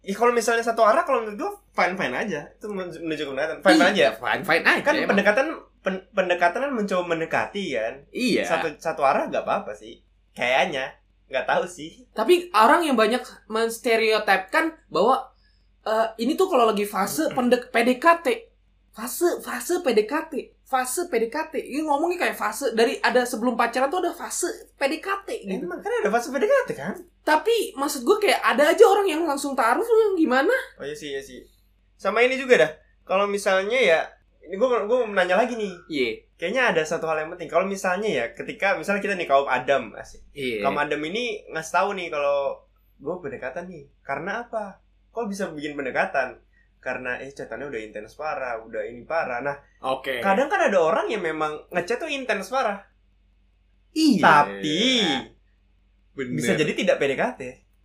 [0.00, 2.48] i kalau misalnya satu arah kalau menurut gue fine fine aja.
[2.56, 3.56] Itu men- menunjukkan pendekatan.
[3.60, 4.00] Fine fine aja.
[4.00, 5.10] Iya, fine fine aja kan emang.
[5.12, 5.46] pendekatan
[5.84, 7.94] pen- pendekatan kan mencoba mendekati kan?
[8.08, 8.42] Iya.
[8.48, 10.00] Satu satu arah nggak apa apa sih.
[10.32, 10.96] Kayaknya.
[11.28, 12.08] Nggak tahu sih.
[12.16, 13.20] Tapi orang yang banyak
[13.52, 15.28] menstereotipkan bahwa
[15.84, 18.48] eh, ini tuh kalau lagi fase pendek PDKT
[18.92, 24.16] fase fase PDKT fase PDKT ini ngomongnya kayak fase dari ada sebelum pacaran tuh ada
[24.16, 24.48] fase
[24.80, 25.68] PDKT gitu.
[25.68, 26.96] Emang kan ada fase PDKT kan?
[27.20, 30.56] Tapi maksud gue kayak ada aja orang yang langsung taruh yang gimana?
[30.80, 31.44] oh iya sih iya sih.
[32.00, 32.72] Sama ini juga dah.
[33.04, 34.00] Kalau misalnya ya
[34.48, 35.76] ini gue gue mau nanya lagi nih.
[35.92, 36.10] Iya.
[36.40, 37.52] kayaknya ada satu hal yang penting.
[37.52, 40.24] Kalau misalnya ya ketika misalnya kita nih kaum Adam asik.
[40.32, 40.64] Iya.
[40.64, 42.56] kaum Adam ini ngasih tahu nih kalau
[42.96, 43.84] gue pendekatan nih.
[44.00, 44.80] Karena apa?
[45.12, 46.40] Kok bisa bikin pendekatan
[46.82, 49.54] karena eh chatannya udah intens parah udah ini parah nah
[49.86, 50.18] Oke.
[50.18, 52.82] kadang kan ada orang yang memang ngechat tuh intens parah
[53.92, 54.18] Iya.
[54.18, 54.82] tapi
[56.12, 56.34] bener.
[56.34, 57.40] bisa jadi tidak PDKT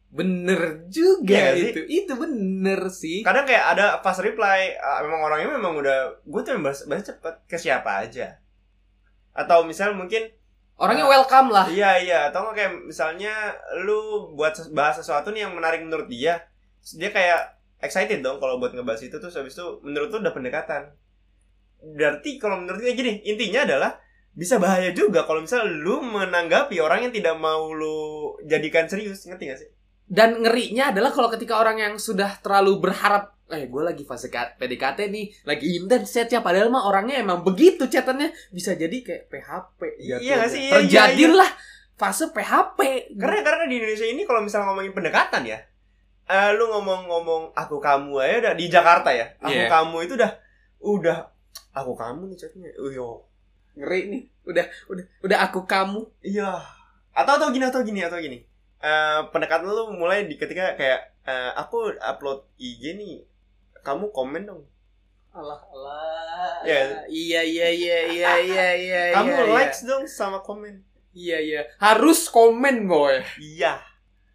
[0.08, 1.70] bener juga Iya nggak sih?
[1.70, 1.82] itu.
[1.86, 3.18] Itu bener sih.
[3.22, 7.36] kadang kayak ada fast reply ah, memang orangnya memang udah gue tuh bahas, bahas cepet
[7.46, 8.40] ke siapa aja
[9.32, 10.26] atau misal mungkin
[10.78, 11.66] Orangnya welcome lah.
[11.68, 13.34] iya iya atau kayak misalnya
[13.82, 16.46] lu buat bahas sesuatu nih yang menarik menurut dia
[16.88, 20.84] dia kayak excited dong kalau buat ngebahas itu terus habis itu menurut lu udah pendekatan
[21.78, 23.92] berarti kalau menurut dia gini intinya adalah
[24.38, 29.46] bisa bahaya juga kalau misal lu menanggapi orang yang tidak mau lu jadikan serius ngerti
[29.50, 29.70] gak sih
[30.08, 35.12] Dan ngerinya adalah kalau ketika orang yang sudah terlalu berharap Eh gue lagi fase PDKT
[35.12, 40.16] nih Lagi intens chatnya Padahal mah orangnya emang begitu chatannya Bisa jadi kayak PHP Iya
[40.16, 40.36] jatuhnya.
[40.40, 40.62] nggak sih?
[40.64, 41.50] Iya, Terjadilah
[42.00, 42.80] fase PHP
[43.20, 45.60] Karena karena di Indonesia ini kalau misalnya ngomongin pendekatan ya,
[46.28, 49.32] eh lu ngomong-ngomong aku kamu aja udah di Jakarta ya.
[49.40, 49.72] Aku Iya.
[49.72, 50.32] kamu itu udah
[50.84, 51.18] udah
[51.72, 52.70] aku kamu nih chatnya.
[52.78, 53.10] Oh, iya.
[53.78, 56.52] Ngeri nih Udah udah udah aku kamu Iya.
[57.16, 58.44] Atau atau gini atau gini atau gini.
[58.84, 63.24] Eh pendekatan lu mulai di ketika kayak eh, aku upload IG nih.
[63.82, 64.68] Kamu komen dong.
[65.32, 66.60] Alah alah.
[66.68, 67.08] Iya.
[67.08, 69.02] Iya iya iya iya iya iya.
[69.16, 70.84] Kamu iya, likes dong sama komen.
[71.16, 71.62] Iya iya.
[71.80, 73.24] Harus komen boy.
[73.40, 73.80] Iya.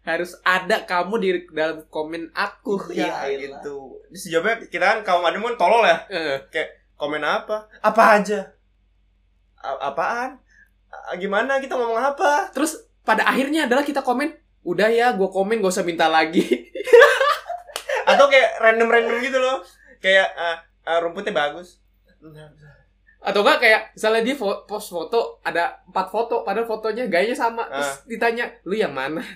[0.03, 2.91] Harus ada kamu di dalam komen aku.
[2.91, 3.39] Iya elah.
[3.39, 4.03] gitu.
[4.09, 6.03] Terus jawabnya kita kan kaum adem kan tolol ya.
[6.07, 6.39] Eh,
[6.93, 7.67] Komen apa?
[7.79, 8.51] Apa aja?
[9.57, 10.39] A- apaan?
[10.87, 12.51] A- gimana kita ngomong apa?
[12.51, 14.31] Terus pada akhirnya adalah kita komen.
[14.61, 16.43] Udah ya, gue komen gak usah minta lagi.
[18.09, 19.63] Atau kayak random-random gitu loh.
[19.99, 21.79] Kayak eh, eh, rumputnya bagus.
[23.19, 27.63] Atau enggak kayak misalnya dia fo- post foto ada empat foto, padahal fotonya gayanya sama.
[27.65, 27.95] Terus Ah.
[28.05, 29.23] ditanya, lu yang mana?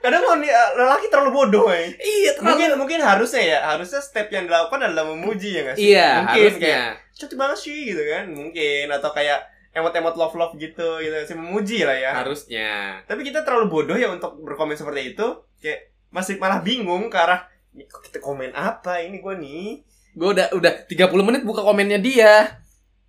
[0.00, 1.92] Kadang eh, lelaki terlalu bodoh ya.
[1.92, 5.84] Iya, Mungkin mungkin harusnya ya, harusnya step yang dilakukan adalah memuji ya nggak sih?
[5.92, 6.60] Iya, mungkin harusnya.
[6.60, 6.88] kayak
[7.20, 11.84] cantik banget sih gitu kan, mungkin atau kayak emot-emot love love gitu gitu sih memuji
[11.84, 12.10] lah ya.
[12.16, 13.04] Harusnya.
[13.04, 15.26] Tapi kita terlalu bodoh ya untuk berkomen seperti itu,
[15.60, 19.66] kayak masih malah bingung ke arah "Ini kok kita komen apa ini gue nih.
[20.16, 22.58] Gue udah udah 30 menit buka komennya dia.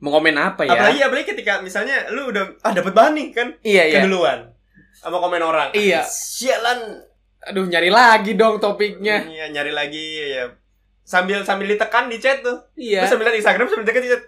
[0.04, 0.76] Mau komen apa ya?
[0.76, 4.02] Apalagi apalagi ketika misalnya lu udah ah dapat bahan nih kan iya, iya.
[4.02, 4.51] keduluan
[4.96, 5.70] sama komen orang.
[5.72, 6.04] Iya.
[6.04, 7.08] Sialan
[7.42, 9.26] Aduh, nyari lagi dong topiknya.
[9.26, 10.06] Iya, nyari lagi
[10.38, 10.54] ya.
[11.02, 12.70] Sambil sambil ditekan di chat tuh.
[12.78, 13.02] Iya.
[13.02, 14.22] Terus sambil liat Instagram sambil ditekan di chat.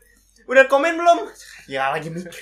[0.49, 1.29] Udah komen belum?
[1.71, 2.33] Ya lagi mikir.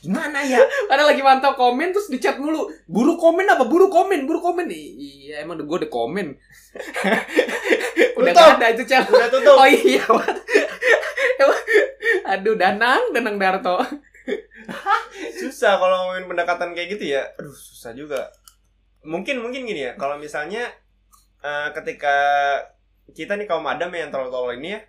[0.00, 0.62] Gimana ya?
[0.88, 2.70] Ada lagi mantau komen terus di chat mulu.
[2.86, 3.66] Buru komen apa?
[3.66, 4.70] Buru komen, buru komen.
[4.70, 6.32] Iya, emang gue udah komen.
[8.22, 8.56] udah Tutup.
[8.56, 9.04] ada itu chat.
[9.10, 9.58] Udah tutup.
[9.58, 10.06] Oh iya.
[12.32, 13.82] Aduh, Danang, Danang Darto.
[15.40, 18.30] susah kalau ngomongin pendekatan kayak gitu ya aduh susah juga
[19.02, 20.70] mungkin mungkin gini ya kalau misalnya
[21.40, 22.14] eh, ketika
[23.10, 24.80] kita nih kaum adam yang tolol-tolol ini ya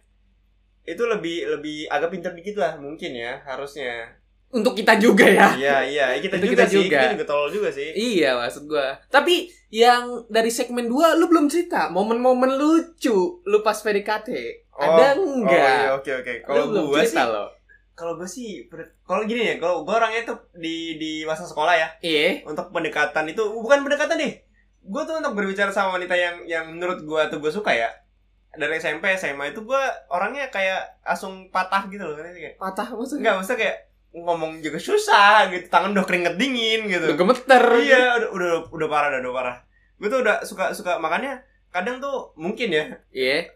[0.84, 4.20] itu lebih lebih agak pintar dikit lah mungkin ya harusnya
[4.54, 5.50] Untuk kita juga ya.
[5.58, 7.00] iya iya kita Itu juga kita sih juga.
[7.02, 9.02] kita juga tolol juga sih Iya maksud gua.
[9.10, 14.30] Tapi yang dari segmen 2 lu belum cerita momen-momen lucu lu pas PDKT.
[14.70, 15.58] Ada oh enggak?
[15.58, 17.50] iya oke oke kalau gua sih loh.
[17.94, 18.66] Kalau gua sih
[19.04, 22.44] kalau gini ya kalau gua orangnya tuh di di masa sekolah ya Iya.
[22.44, 24.34] untuk pendekatan itu bukan pendekatan deh
[24.84, 27.88] gue tuh untuk berbicara sama wanita yang yang menurut gue tuh gue suka ya
[28.52, 33.18] dari SMP SMA itu gue orangnya kayak langsung patah gitu loh kayak Patah maksudnya.
[33.24, 33.78] enggak maksudnya kayak
[34.14, 37.64] ngomong juga susah gitu tangan udah keringet dingin gitu Udah gemeter.
[37.80, 39.58] iya udah, udah udah parah udah, udah parah
[39.96, 41.40] gue tuh udah suka suka makanya
[41.72, 43.56] kadang tuh mungkin ya Iya.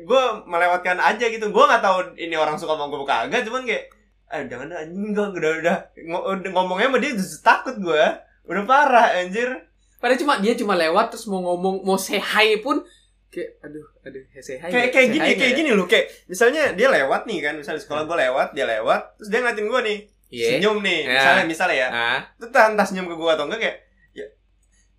[0.00, 3.84] Gue melewatkan aja gitu gue nggak tahu ini orang suka sama gue kagak cuman kayak
[4.26, 8.04] ah jangan anjing enggak udah udah ngo- udah ngomongnya sama dia udah takut gue
[8.44, 9.50] udah parah anjir
[9.96, 12.80] Padahal cuma dia cuma lewat terus mau ngomong mau say hi pun
[13.28, 14.66] kayak aduh aduh say hi.
[14.66, 15.56] kayak kayak gini kayak ya?
[15.56, 19.00] gini loh kayak misalnya dia lewat nih kan misalnya di sekolah gue lewat dia lewat
[19.14, 19.98] terus dia ngeliatin gue nih
[20.30, 20.46] Iya.
[20.56, 21.12] senyum nih Ya.
[21.12, 23.76] misalnya misalnya ya Ah, itu entah, entah senyum ke gue atau enggak kayak
[24.12, 24.26] ya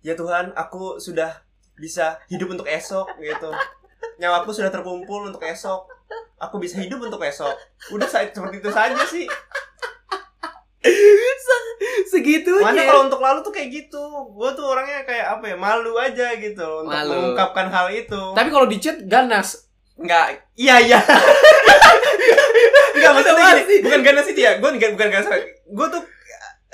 [0.02, 1.40] ya Tuhan aku sudah
[1.74, 3.48] bisa hidup untuk esok gitu
[4.16, 5.86] nyawaku sudah terkumpul untuk esok
[6.36, 7.54] aku bisa hidup untuk esok
[7.90, 9.26] udah sa- seperti itu saja sih
[12.04, 12.62] segitunya.
[12.62, 16.34] mana kalau untuk lalu tuh kayak gitu gue tuh orangnya kayak apa ya malu aja
[16.34, 17.10] gitu untuk Malu.
[17.10, 19.68] mengungkapkan hal itu Tapi kalau di chat ganas.
[19.92, 20.98] Enggak, iya iya.
[22.92, 23.78] Enggak maksudnya gini, sih?
[23.80, 24.52] bukan ganas itu ya.
[24.58, 25.28] Gue bukan bukan ganas.
[25.68, 26.02] Gue tuh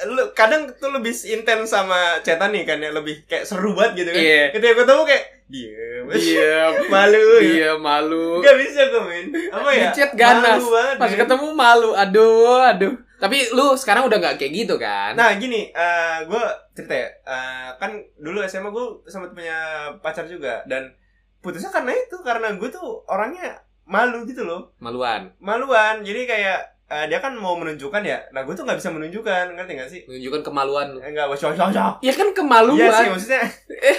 [0.07, 4.11] lu, kadang tuh lebih intens sama cetan nih kan ya lebih kayak seru banget gitu
[4.14, 4.23] kan.
[4.23, 4.45] Iya.
[4.55, 6.73] Ketika gue ketemu kayak diem, Diam.
[6.93, 7.25] malu.
[7.41, 8.45] Dia malu.
[8.45, 9.27] Gak bisa gue men.
[9.49, 9.89] Apa ya?
[9.91, 10.61] Di chat ganas.
[10.61, 10.97] Malu banget.
[11.01, 11.91] Pas ketemu malu.
[11.97, 12.95] Aduh, aduh.
[13.19, 15.19] Tapi lu sekarang udah nggak kayak gitu kan?
[15.19, 20.63] Nah gini, eh gue cerita ya, Eh, kan dulu SMA gue sempat punya pacar juga
[20.71, 20.95] dan
[21.43, 24.71] putusnya karena itu karena gue tuh orangnya malu gitu loh.
[24.79, 25.35] Maluan.
[25.43, 29.44] maluan jadi kayak eh, dia kan mau menunjukkan ya nah gue tuh nggak bisa menunjukkan
[29.53, 30.98] ngerti gak sih Menunjukkan kemaluan lu.
[30.98, 32.79] Eh, wah cocok Ya kan kemaluan.
[32.79, 33.42] iya sih maksudnya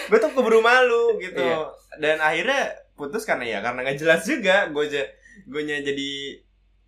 [0.09, 1.69] gue tuh keburu malu gitu Iya.
[1.97, 5.03] dan akhirnya putus karena ya karena nggak jelas juga gue aja
[5.45, 6.11] gue jadi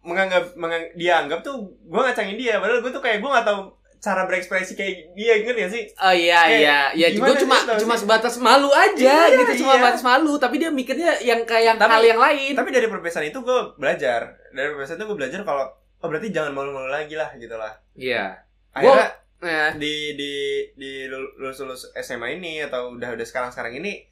[0.01, 3.61] menganggap mengang- dia anggap tuh gue ngacangin dia padahal gue tuh kayak gue nggak tahu
[3.95, 7.67] cara berekspresi kayak dia ngerti gak sih Oh iya Kayak, iya, ya gue cuma sih,
[7.69, 9.79] tau cuma sebatas malu aja Iya, gitu, cuma iya.
[9.79, 12.51] sebatas malu, tapi dia mikirnya yang kayak yang Tapi- hal yang lain.
[12.51, 15.69] tapi dari perpisahan itu gue belajar dari perpisahan itu gue belajar kalau
[16.01, 18.41] oh berarti jangan malu-malu lagi lah gitu lah Iya.
[18.73, 19.09] akhirnya
[19.41, 20.33] Nah, di di
[20.77, 24.05] di lulus lulus SMA ini atau udah udah sekarang sekarang ini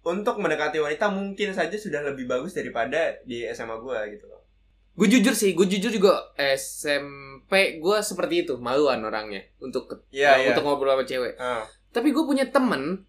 [0.00, 4.40] untuk mendekati wanita mungkin saja sudah lebih bagus daripada di SMA gua gitu loh.
[4.92, 10.36] gue jujur sih, gue jujur juga SMP gue seperti itu, maluan orangnya untuk Iya, eh,
[10.40, 10.48] iya.
[10.52, 11.36] untuk ngobrol sama cewek.
[11.36, 13.04] Ah, Tapi gue punya temen,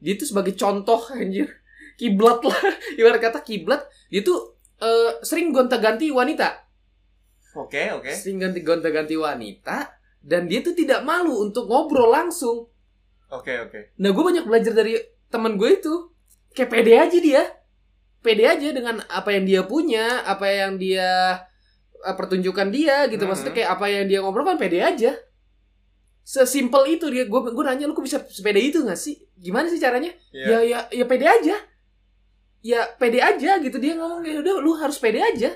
[0.00, 1.48] dia tuh sebagai contoh anjir,
[1.96, 2.56] kiblat lah,
[3.00, 6.60] ibarat kata kiblat, dia tuh eh, sering gonta-ganti wanita,
[7.58, 8.14] Oke oke.
[8.14, 9.90] sering ganti gonta-ganti wanita,
[10.22, 12.70] dan dia tuh tidak malu untuk ngobrol langsung.
[13.30, 13.94] Oke oke.
[14.02, 14.98] Nah, gue banyak belajar dari
[15.30, 15.94] teman gue itu.
[16.52, 17.42] Kayak pede aja dia.
[18.20, 21.40] Pede aja dengan apa yang dia punya, apa yang dia
[22.04, 23.22] eh, pertunjukan dia gitu.
[23.24, 23.28] Mhm.
[23.30, 25.14] Maksudnya kayak apa yang dia ngobrol kan pede aja.
[26.26, 27.24] Sesimpel itu dia.
[27.30, 29.24] Gue gue nanya lu kok bisa sepede itu gak sih?
[29.38, 30.10] Gimana sih caranya?
[30.34, 30.46] Iya.
[30.46, 31.56] Ya ya ya pede aja.
[32.60, 35.54] Ya pede aja gitu dia ngomong ya udah lu harus pede aja.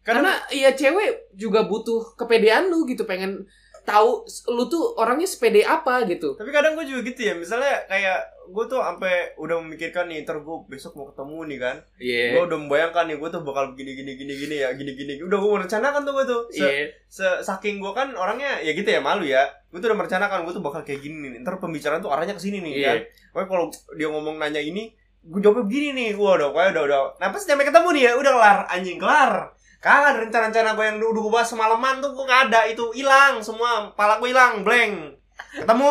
[0.00, 3.44] Karena, Karena ya cewek juga butuh kepedean lu gitu, pengen
[3.80, 6.36] tahu lu tuh orangnya sepede apa gitu.
[6.36, 7.34] tapi kadang gue juga gitu ya.
[7.34, 11.76] Misalnya kayak gue tuh sampai udah memikirkan nih, ntar gue besok mau ketemu nih kan.
[11.96, 12.24] Iya.
[12.32, 15.14] Gue udah membayangkan nih, gue tuh bakal gini gini gini gini ya, gini gini.
[15.20, 16.40] Udah gue merencanakan tuh gue tuh.
[16.50, 16.86] Se- Iya.
[17.06, 19.48] se- saking gue kan orangnya ya gitu ya malu ya.
[19.68, 21.40] Gue tuh udah merencanakan gue tuh bakal kayak gini nih.
[21.40, 22.86] Ntar pembicaraan tuh arahnya ke sini nih Iya.
[22.86, 22.96] kan.
[23.32, 26.10] Pokoknya kalau dia ngomong nanya ini, gue jawabnya begini nih.
[26.14, 27.00] Wah, udah, pokoknya udah, udah.
[27.16, 28.58] Nah, pas nyampe ketemu nih ya, udah kelar.
[28.68, 29.32] Anjing, kelar.
[29.80, 32.68] Kagak rencana-rencana gue yang udah gue bahas semalaman tuh gue gak ada.
[32.68, 33.88] Itu hilang semua.
[33.96, 35.16] Pala gue hilang, blank.
[35.56, 35.90] Ketemu,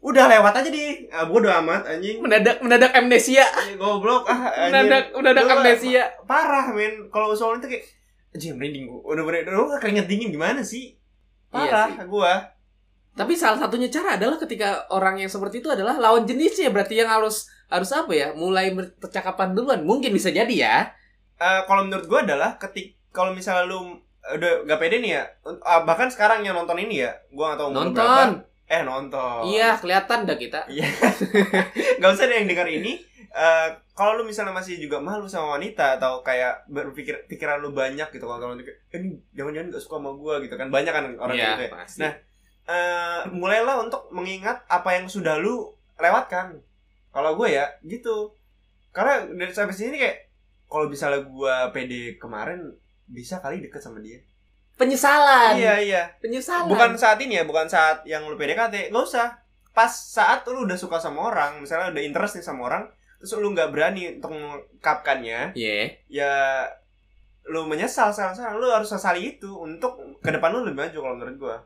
[0.00, 1.04] udah lewat aja di.
[1.12, 2.24] Ah, bodo amat, anjing.
[2.24, 4.72] mendadak mendadak amnesia Anjing, Goblok, ah, anjing.
[4.72, 7.12] mendadak mendadak amnesia Parah, men.
[7.12, 7.84] Kalau soal itu kayak,
[8.32, 9.00] anjing merinding gue.
[9.04, 10.96] Udah bener, udah keringet dingin gimana sih?
[11.52, 12.08] Iya Parah, sih.
[12.08, 12.32] gua.
[13.12, 17.10] Tapi salah satunya cara adalah ketika orang yang seperti itu adalah lawan jenisnya berarti yang
[17.12, 18.32] harus harus apa ya?
[18.32, 19.84] Mulai percakapan duluan.
[19.84, 20.76] Mungkin bisa jadi ya.
[21.36, 25.82] Eh, kalau menurut gue adalah ketik kalau misalnya lu udah gak pede nih ya uh,
[25.82, 28.30] bahkan sekarang yang nonton ini ya gue gak tahu umur berapa Nonton.
[28.66, 30.60] eh nonton Iya, kelihatan dah kita.
[30.66, 30.86] Iya.
[31.98, 33.02] Gak usah deh yang dengar ini.
[33.30, 38.06] eh kalau lu misalnya masih juga malu sama wanita atau kayak berpikir pikiran lu banyak
[38.08, 41.34] gitu kalau kalau eh, ini jangan-jangan gak suka sama gua gitu kan banyak kan orang
[41.34, 41.70] Iya, gitu ya.
[41.72, 41.98] pasti.
[42.00, 42.12] Nah,
[42.66, 46.58] eh mulailah untuk mengingat apa yang sudah lu lewatkan.
[47.10, 48.30] Kalau gue ya gitu.
[48.90, 50.30] Karena dari sampai sini kayak
[50.66, 52.70] kalau misalnya gua pede kemarin
[53.10, 54.22] bisa kali deket sama dia.
[54.78, 55.60] penyesalan.
[55.60, 56.02] Iya iya.
[56.24, 56.64] Penyesalan.
[56.64, 59.36] Bukan saat ini ya, bukan saat yang lu PDKT, nggak usah.
[59.76, 62.88] Pas saat lu udah suka sama orang, misalnya udah interest nih sama orang,
[63.20, 66.00] terus lu nggak berani untuk mengungkapkannya, Iya.
[66.08, 66.32] ya
[67.44, 71.36] lu menyesal sekarang lu harus sesali itu untuk ke depan lu lebih maju kalau menurut
[71.36, 71.56] gua.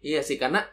[0.00, 0.64] Iya sih karena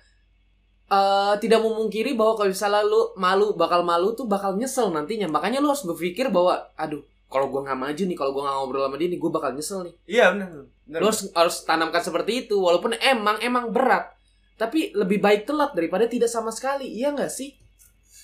[0.86, 5.26] eh tidak memungkiri bahwa kalau misalnya lu malu bakal malu tuh bakal nyesel nantinya.
[5.28, 7.02] Makanya lu harus berpikir bahwa aduh
[7.36, 9.80] kalau gua nggak maju nih, kalau gua nggak ngobrol sama dia nih, gua bakal nyesel
[9.84, 9.96] nih.
[10.08, 10.50] Iya benar.
[10.88, 14.16] Lu harus harus tanamkan seperti itu walaupun emang emang berat.
[14.56, 16.88] Tapi lebih baik telat daripada tidak sama sekali.
[16.88, 17.52] Iya nggak sih?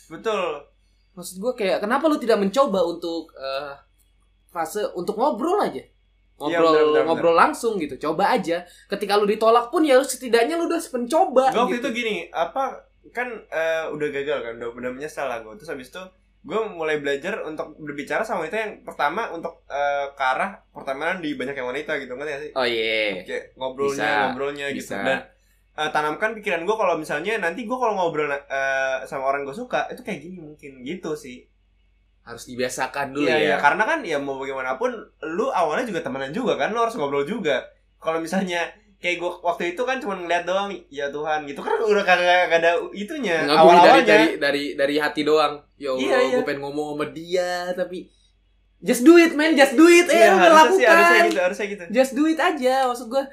[0.07, 0.63] Betul.
[1.11, 3.75] Maksud gua kayak kenapa lu tidak mencoba untuk eh,
[4.47, 5.83] fase untuk ngobrol aja.
[5.83, 5.91] Iya,
[6.39, 7.99] Ngobrol benar, benar, ngobrol langsung gitu.
[7.99, 8.63] Coba aja.
[8.87, 11.51] Ketika lu ditolak pun ya lu setidaknya lu udah mencoba.
[11.51, 11.91] Gua waktu gitu.
[11.91, 12.79] itu gini, apa
[13.11, 15.59] kan eh, udah gagal kan, udah udah menyesal lah gua.
[15.59, 15.99] Terus habis itu
[16.41, 21.37] gue mulai belajar untuk berbicara sama wanita yang pertama untuk eh, ke arah pertemanan di
[21.37, 22.51] banyak yang wanita gitu ngerti gak sih?
[22.53, 23.21] Oh iya.
[23.21, 24.97] kayak ngobrolnya Bisa, ngobrolnya gitu bisa.
[25.05, 25.19] dan
[25.77, 29.85] eh, tanamkan pikiran gue kalau misalnya nanti gue kalau ngobrol eh, sama orang gue suka
[29.89, 31.45] itu kayak gini mungkin gitu sih
[32.21, 33.41] harus dibiasakan dulu Iya, ya.
[33.41, 34.89] iya, karena kan ya mau bagaimanapun
[35.37, 37.65] lu awalnya juga temenan juga kan lu harus ngobrol juga
[37.97, 38.65] kalau misalnya
[39.01, 42.59] kayak gue waktu itu kan cuma ngeliat doang ya Tuhan gitu kan udah kagak kagak
[42.61, 45.53] ada itunya Nggak awal dari, awalnya dari dari dari hati doang.
[45.75, 46.35] Ya Allah, Iya, iya.
[46.35, 48.05] gue pengen ngomong sama dia tapi
[48.79, 50.05] just do it man, just do it.
[50.05, 50.93] Eh, ya, harusnya sih lakukan.
[50.93, 53.25] harusnya gitu harusnya gitu Just do it aja maksud gue.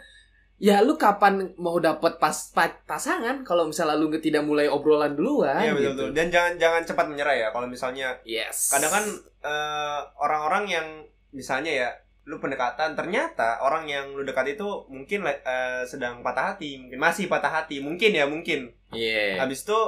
[0.58, 5.54] Ya lu kapan mau dapet pas, pa- pasangan kalau misalnya lu tidak mulai obrolan duluan
[5.54, 5.92] Iya betul gitu.
[5.94, 8.66] betul dan jangan jangan cepat menyerah ya kalau misalnya Yes.
[8.68, 9.04] kadang kan
[9.40, 10.86] eh, orang-orang yang
[11.30, 11.88] misalnya ya
[12.28, 17.24] lu pendekatan ternyata orang yang lu dekat itu mungkin eh, sedang patah hati mungkin masih
[17.24, 19.40] patah hati mungkin ya mungkin Iya.
[19.40, 19.80] habis itu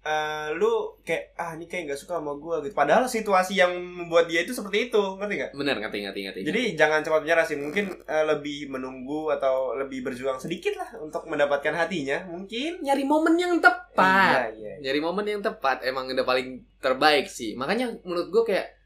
[0.00, 0.68] eh, lu
[1.00, 4.52] kayak ah ini kayak nggak suka sama gua gitu padahal situasi yang membuat dia itu
[4.52, 6.40] seperti itu ngerti nggak Bener ngerti ngerti ngerti.
[6.44, 11.24] jadi jangan cepat menyerah sih mungkin eh, lebih menunggu atau lebih berjuang sedikit lah untuk
[11.24, 14.54] mendapatkan hatinya mungkin nyari momen yang tepat.
[14.54, 14.74] iya, iya.
[14.80, 18.77] nyari momen yang tepat emang udah paling terbaik sih makanya menurut gue kayak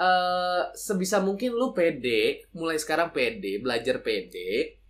[0.00, 4.80] eh sebisa mungkin lu pede mulai sekarang pede belajar pede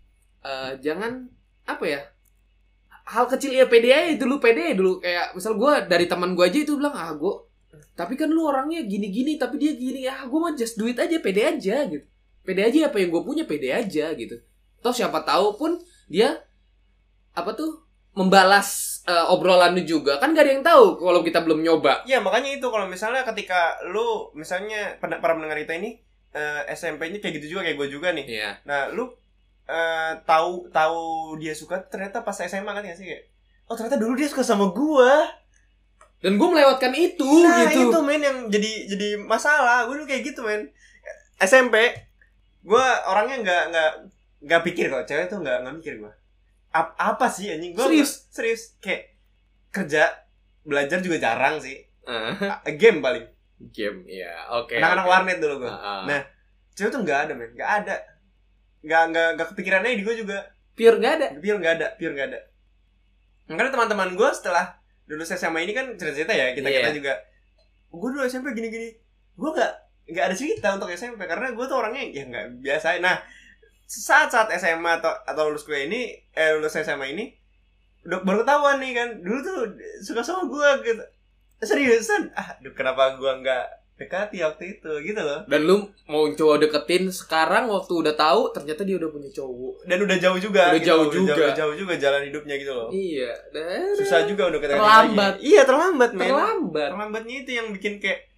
[0.40, 1.26] eh jangan
[1.66, 2.00] apa ya
[3.10, 5.02] hal kecil ya pede aja dulu pede dulu.
[5.02, 7.34] Kayak misal gue dari teman gue aja itu bilang ah gue
[7.98, 11.18] tapi kan lu orangnya gini-gini tapi dia gini ah gue mah just do it aja
[11.18, 12.06] pede aja gitu.
[12.46, 14.38] Pede aja apa yang gue punya pede aja gitu.
[14.78, 16.38] Toh siapa tahu pun dia
[17.34, 17.82] apa tuh
[18.14, 20.22] membalas eh, obrolan lu juga.
[20.22, 22.06] Kan gak ada yang tahu kalau kita belum nyoba.
[22.06, 25.98] Iya makanya itu kalau misalnya ketika lu misalnya para pendengar kita ini
[26.30, 28.26] eh, SMP-nya kayak gitu juga kayak gue juga nih.
[28.30, 28.50] Iya.
[28.62, 29.10] Nah lu
[29.66, 31.00] eh, tahu tahu
[31.42, 33.26] dia suka ternyata pas SMA kan ya sih kayak
[33.66, 35.38] oh ternyata dulu dia suka sama gua.
[36.20, 37.88] dan gue melewatkan itu nah gitu.
[37.88, 39.88] itu men yang jadi jadi masalah.
[39.88, 40.68] Gue dulu kayak gitu men.
[41.40, 41.96] SMP
[42.60, 43.90] gue orangnya nggak nggak
[44.44, 45.08] nggak pikir kok.
[45.08, 46.12] Cewek tuh nggak nggak mikir gue
[46.70, 47.74] Ap- apa sih anjing?
[47.74, 48.30] Gue Serius?
[48.30, 48.62] serius.
[48.78, 49.18] Kayak
[49.68, 50.02] kerja
[50.62, 51.78] belajar juga jarang sih.
[52.06, 53.26] A- game paling.
[53.68, 55.12] Game ya oke anak-anak oke.
[55.12, 56.02] warnet dulu gue Ah, ah.
[56.04, 56.22] Nah.
[56.72, 57.50] cewek tuh nggak ada men.
[57.52, 57.94] Nggak ada.
[58.80, 60.38] Nggak nggak nggak kepikirannya di gue juga.
[60.72, 61.26] Pure nggak ada?
[61.36, 62.40] Pure nggak ada pure nggak ada.
[63.46, 66.94] Karena teman-teman gue setelah lulus SMA ini kan cerita-cerita ya kita kita Iya.
[66.94, 67.12] juga.
[67.90, 68.94] Gue dulu SMP gini-gini.
[69.34, 69.72] Gue nggak
[70.08, 72.96] nggak ada cerita untuk SMP karena gue tuh orangnya ya nggak biasa.
[72.98, 73.18] Nah
[73.90, 77.34] saat saat SMA atau atau lulus kuliah ini eh lulus SMA ini
[78.00, 79.58] udah baru ketahuan nih kan dulu tuh
[80.00, 81.02] suka sama gue gitu
[81.60, 83.66] seriusan ah aduh, kenapa gue nggak
[83.98, 85.76] dekati waktu itu gitu loh dan lu
[86.08, 90.38] mau coba deketin sekarang waktu udah tahu ternyata dia udah punya cowok dan udah jauh
[90.40, 90.88] juga Udah gitu.
[90.88, 91.34] jauh juga.
[91.36, 95.32] jauh, jauh juga jalan hidupnya gitu loh iya dan susah juga udah ketemu Terlambat.
[95.36, 95.44] lagi.
[95.44, 98.29] iya terlambat men terlambat terlambatnya itu yang bikin kayak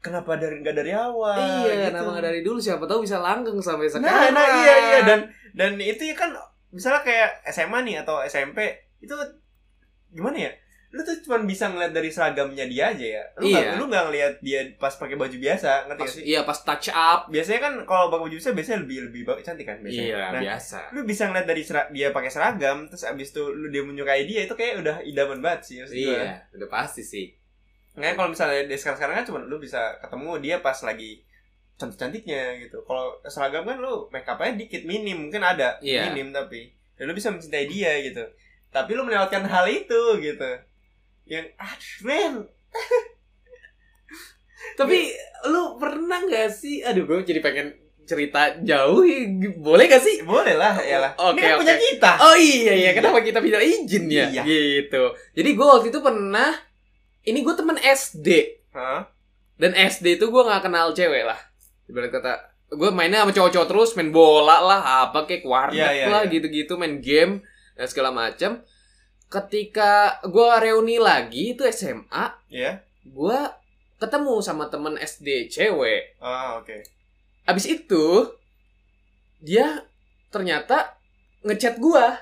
[0.00, 1.86] kenapa dari nggak dari awal iya gitu.
[1.92, 5.20] kenapa nggak dari dulu siapa tahu bisa langgeng sampai nah, sekarang nah iya iya dan
[5.52, 6.32] dan itu ya kan
[6.70, 8.58] misalnya kayak SMA nih atau SMP
[8.98, 9.12] itu
[10.10, 10.52] gimana ya
[10.90, 13.22] lu tuh cuma bisa ngeliat dari seragamnya dia aja ya.
[13.38, 13.62] Lu Iya.
[13.62, 16.24] nggak lu nggak ngeliat dia pas pakai baju biasa, ngerti Pas, gak sih?
[16.26, 17.20] iya pas touch up.
[17.30, 20.02] Biasanya kan kalau pakai baju biasa biasanya lebih lebih cantik kan biasanya.
[20.10, 20.90] Iya, Nah, biasa.
[20.90, 24.42] lu bisa ngeliat dari sera- dia pakai seragam terus abis itu lu dia menyukai dia
[24.42, 25.76] itu kayak udah idaman banget sih.
[25.78, 27.38] Iya, udah pasti sih.
[27.92, 31.20] Nggak kalau misalnya dia sekarang sekarang kan cuma lu bisa ketemu dia pas lagi
[31.74, 36.08] cantik cantiknya gitu kalau seragam kan lu make upnya dikit minim mungkin ada Iya.
[36.08, 38.20] minim tapi dan lu bisa mencintai dia gitu
[38.68, 40.50] tapi lu melewatkan hal itu gitu
[41.24, 42.34] yang aduh men
[44.76, 45.12] Tapi
[45.46, 46.80] lu pernah gak sih?
[46.80, 47.72] Aduh, gue jadi pengen
[48.04, 49.04] cerita jauh.
[49.56, 50.20] Boleh gak sih?
[50.20, 51.60] boleh lah ya lah Oke, ini kan oke.
[51.60, 54.28] punya kita Oh iya iya, kenapa kita bisa izin ya?
[54.30, 54.42] Iya.
[54.44, 55.02] Gitu.
[55.32, 56.52] Jadi gue waktu itu pernah
[57.22, 58.28] ini gue temen SD
[58.72, 59.04] Hah?
[59.60, 61.36] dan SD itu gue nggak kenal cewek lah.
[61.84, 62.32] Ibarat kata
[62.70, 66.30] gue mainnya sama cowok-cowok terus main bola lah apa kayak warnet Iya, iya, lah iya.
[66.30, 67.42] gitu-gitu main game
[67.76, 68.62] dan segala macam.
[69.30, 73.38] Ketika gue reuni lagi itu SMA, ya gue
[74.00, 76.16] ketemu sama temen SD cewek.
[76.18, 76.82] ah oke
[77.44, 78.32] Abis itu
[79.40, 79.82] dia
[80.30, 80.94] ternyata
[81.42, 82.12] ngechat gua,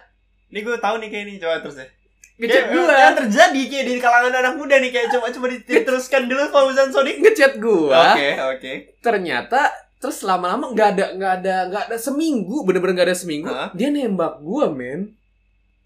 [0.48, 1.90] ini gue tahu nih kayak ini coba terus deh
[2.38, 6.42] ngechat gua, yang terjadi kayak di kalangan anak muda nih kayak coba coba diteruskan dulu
[6.48, 7.18] Fauzan Sodik.
[7.18, 8.14] Ngechat gua.
[8.14, 8.72] oke oke.
[8.98, 9.60] Ternyata
[9.98, 13.74] terus lama-lama nggak ada nggak ada nggak ada seminggu bener-bener nggak ada seminggu Hah?
[13.74, 15.18] dia nembak gua men.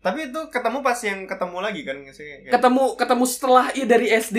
[0.03, 4.37] Tapi itu ketemu pas yang ketemu lagi kan Kayak- ketemu ketemu setelah iya dari SD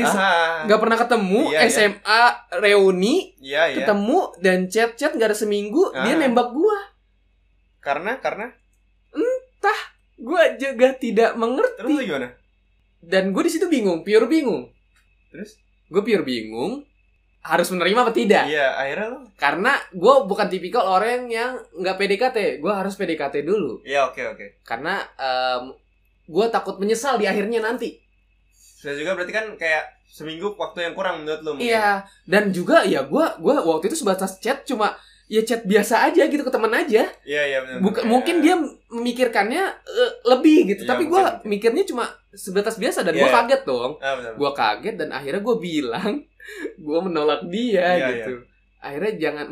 [0.67, 1.69] nggak pernah ketemu Iya, iya.
[1.71, 2.21] SMA
[2.59, 3.75] reuni iya iya.
[3.81, 6.19] ketemu dan chat chat nggak ada seminggu dia Ah.
[6.19, 6.77] nembak gua.
[7.81, 8.53] Karena karena
[10.23, 12.29] gua juga tidak terus mengerti lu gimana
[13.03, 14.71] dan gue di situ bingung pure bingung.
[15.27, 15.59] Terus?
[15.91, 16.87] Gue pure bingung
[17.43, 18.47] harus menerima apa tidak.
[18.47, 19.19] Iya akhirnya lu?
[19.35, 23.83] Karena gue bukan tipikal orang yang nggak PDKT gue harus PDKT dulu.
[23.83, 24.45] Iya oke oke.
[24.63, 25.03] Karena
[26.23, 27.99] gue takut menyesal di akhirnya nanti.
[28.55, 31.67] Sudah juga berarti kan kayak seminggu waktu yang kurang menurut mungkin.
[31.67, 34.95] Iya dan juga ya gue gua waktu itu sebatas chat cuma
[35.33, 37.09] ya chat biasa aja gitu ke teman aja.
[37.23, 38.53] Iya iya benar Buka, mungkin dia
[38.87, 40.81] memikirkannya eh, lebih gitu.
[40.83, 43.33] Iya, tapi gue mikirnya cuma sebatas biasa dan gue Iya.
[43.35, 43.97] kaget dong.
[43.97, 46.11] Ah benar gue kaget dan akhirnya gue bilang
[46.85, 48.33] gue menolak dia Iya, gitu.
[48.77, 49.47] Akhirnya jangan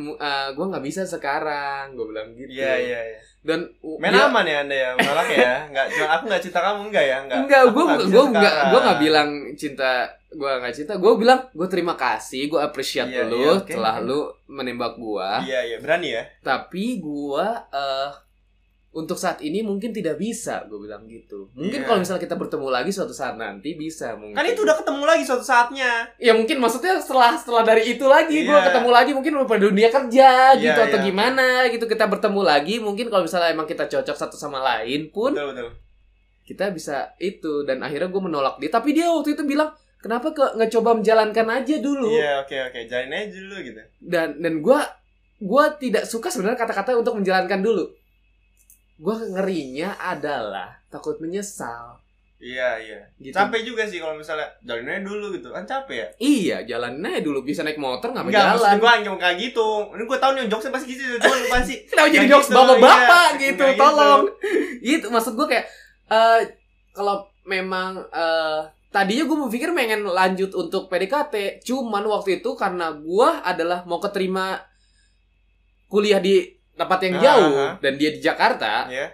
[0.52, 2.52] gue nggak bisa sekarang gue bilang gitu.
[2.52, 3.20] Iya iya iya.
[3.42, 3.66] Dan
[3.98, 4.90] main dia- aman ya anda ya?
[4.94, 5.54] Menolak ya?
[5.68, 7.18] Nggak cuma aku nggak cinta kamu enggak ya?
[7.20, 8.70] Enggak enggak gue nggak gue sekarang.
[8.70, 9.92] gue nggak bilang cinta
[10.32, 14.00] gue nggak cinta gue bilang gue terima kasih gue appreciate Iya, lu iya, oke, telah
[14.00, 16.24] lu menembak gue iya iya berani ya?
[16.40, 18.12] Tapi gue eh
[18.92, 21.48] untuk saat ini mungkin tidak bisa gue bilang gitu.
[21.52, 21.88] Mungkin Iya.
[21.88, 24.36] kalau misalnya kita bertemu lagi suatu saat nanti bisa mungkin.
[24.36, 26.12] Kan itu udah ketemu lagi suatu saatnya.
[26.20, 28.68] Ya mungkin maksudnya setelah setelah dari itu lagi gue Iya.
[28.68, 31.08] ketemu lagi mungkin pada dunia kerja Iya, gitu atau iya.
[31.08, 31.88] gimana gitu.
[31.88, 35.70] Kita bertemu lagi mungkin kalau misalnya emang kita cocok satu sama lain pun betul betul.
[36.44, 37.64] kita bisa itu.
[37.64, 38.68] Dan akhirnya gue menolak dia.
[38.70, 42.10] Tapi dia waktu itu bilang kenapa ke nggak coba menjalankan aja dulu?
[42.10, 42.80] Iya oke oke.
[42.90, 43.82] Jalin aja dulu gitu.
[44.02, 44.82] Dan dan gue
[45.42, 47.86] gue tidak suka sebenarnya kata-kata untuk menjalankan dulu.
[49.02, 52.02] Gue ngerinya adalah takut menyesal.
[52.42, 53.00] Iya iya.
[53.22, 53.38] Gitu.
[53.38, 55.54] Capek juga sih kalau misalnya jalin aja dulu gitu.
[55.54, 56.08] Kan capek ya?
[56.18, 57.46] Iya jalan aja dulu.
[57.46, 59.70] Bisa naik motor nggak Enggak, maksud jalan gue yang kayak gitu.
[59.94, 61.16] Ini gue tau nih jokesnya pasti gitu.
[61.22, 63.42] Cuman pasti kenapa jadi jokes gitu, bapak-bapak iya.
[63.46, 63.66] gitu?
[63.70, 63.78] gitu.
[63.78, 64.22] tolong.
[64.82, 65.66] Gitu maksud gue kayak
[66.10, 66.42] eh
[66.98, 73.30] kalau memang eh tadinya gue berpikir pengen lanjut untuk PDKT cuman waktu itu karena gue
[73.42, 74.60] adalah mau keterima
[75.88, 76.44] kuliah di
[76.76, 77.74] tempat yang Ah, jauh ah.
[77.80, 79.08] dan dia di Jakarta ya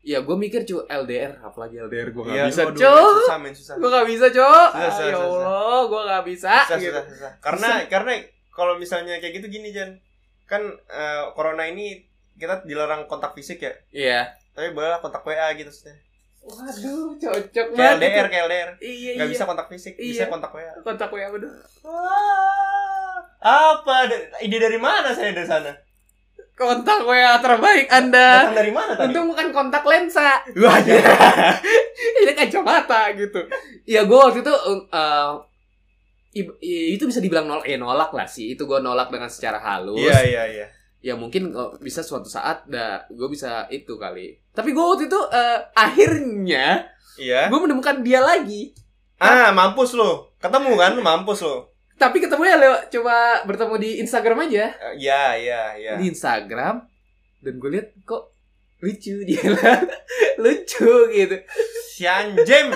[0.00, 3.74] ya gue mikir cu LDR apalagi LDR gue gak Iya, bisa cok Susah susah.
[3.76, 5.44] Gue gak bisa cok Susah, susah, ya susah.
[5.44, 6.90] Allah gue gak bisa, Susah gitu.
[6.90, 7.30] susah susah.
[7.38, 8.12] Karena karena
[8.50, 10.00] kalau misalnya kayak gitu gini Jan
[10.48, 12.02] Kan eh, Corona ini
[12.34, 13.72] kita dilarang kontak fisik ya?
[13.92, 14.20] Iya.
[14.56, 15.94] Tapi boleh kontak WA gitu maksudnya
[16.42, 18.30] waduh cocok banget LDR itu.
[18.30, 20.26] kayak LDR iya Gak iya bisa kontak fisik Bisa Iya.
[20.26, 25.72] kontak WA kontak WA bener Wah, Apa Da- ide dari mana saya dari sana
[26.52, 30.44] kontak WA terbaik anda Datang dari mana tadi Untung bukan kontak lensa.
[30.54, 31.00] Wah ya
[32.20, 33.40] Ini kacamata gitu.
[33.84, 34.52] Ya gue waktu itu
[34.90, 35.32] uh,
[36.30, 38.52] i- i- itu bisa dibilang nolak ya nolak lah sih.
[38.52, 40.00] Itu gue nolak dengan secara halus.
[40.00, 40.66] Iya iya iya
[41.00, 44.36] Ya mungkin oh, bisa suatu saat dah gue bisa itu kali.
[44.52, 46.84] Tapi gue waktu itu uh, akhirnya
[47.16, 48.76] Iya gue menemukan dia lagi.
[49.20, 54.72] Ah mampus lo Ketemu kan mampus lo Tapi ketemunya lewat coba bertemu di Instagram aja.
[54.72, 56.84] Eh, Iya iya iya Di Instagram
[57.40, 58.36] dan gue lihat kok
[58.80, 59.44] lucu dia
[60.44, 61.36] lucu gitu.
[61.92, 62.72] Si anjem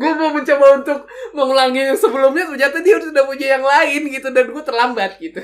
[0.00, 1.04] gue mau mencoba untuk
[1.36, 5.40] mengulangi yang sebelumnya ternyata dia sudah punya yang lain gitu dan gue terlambat gitu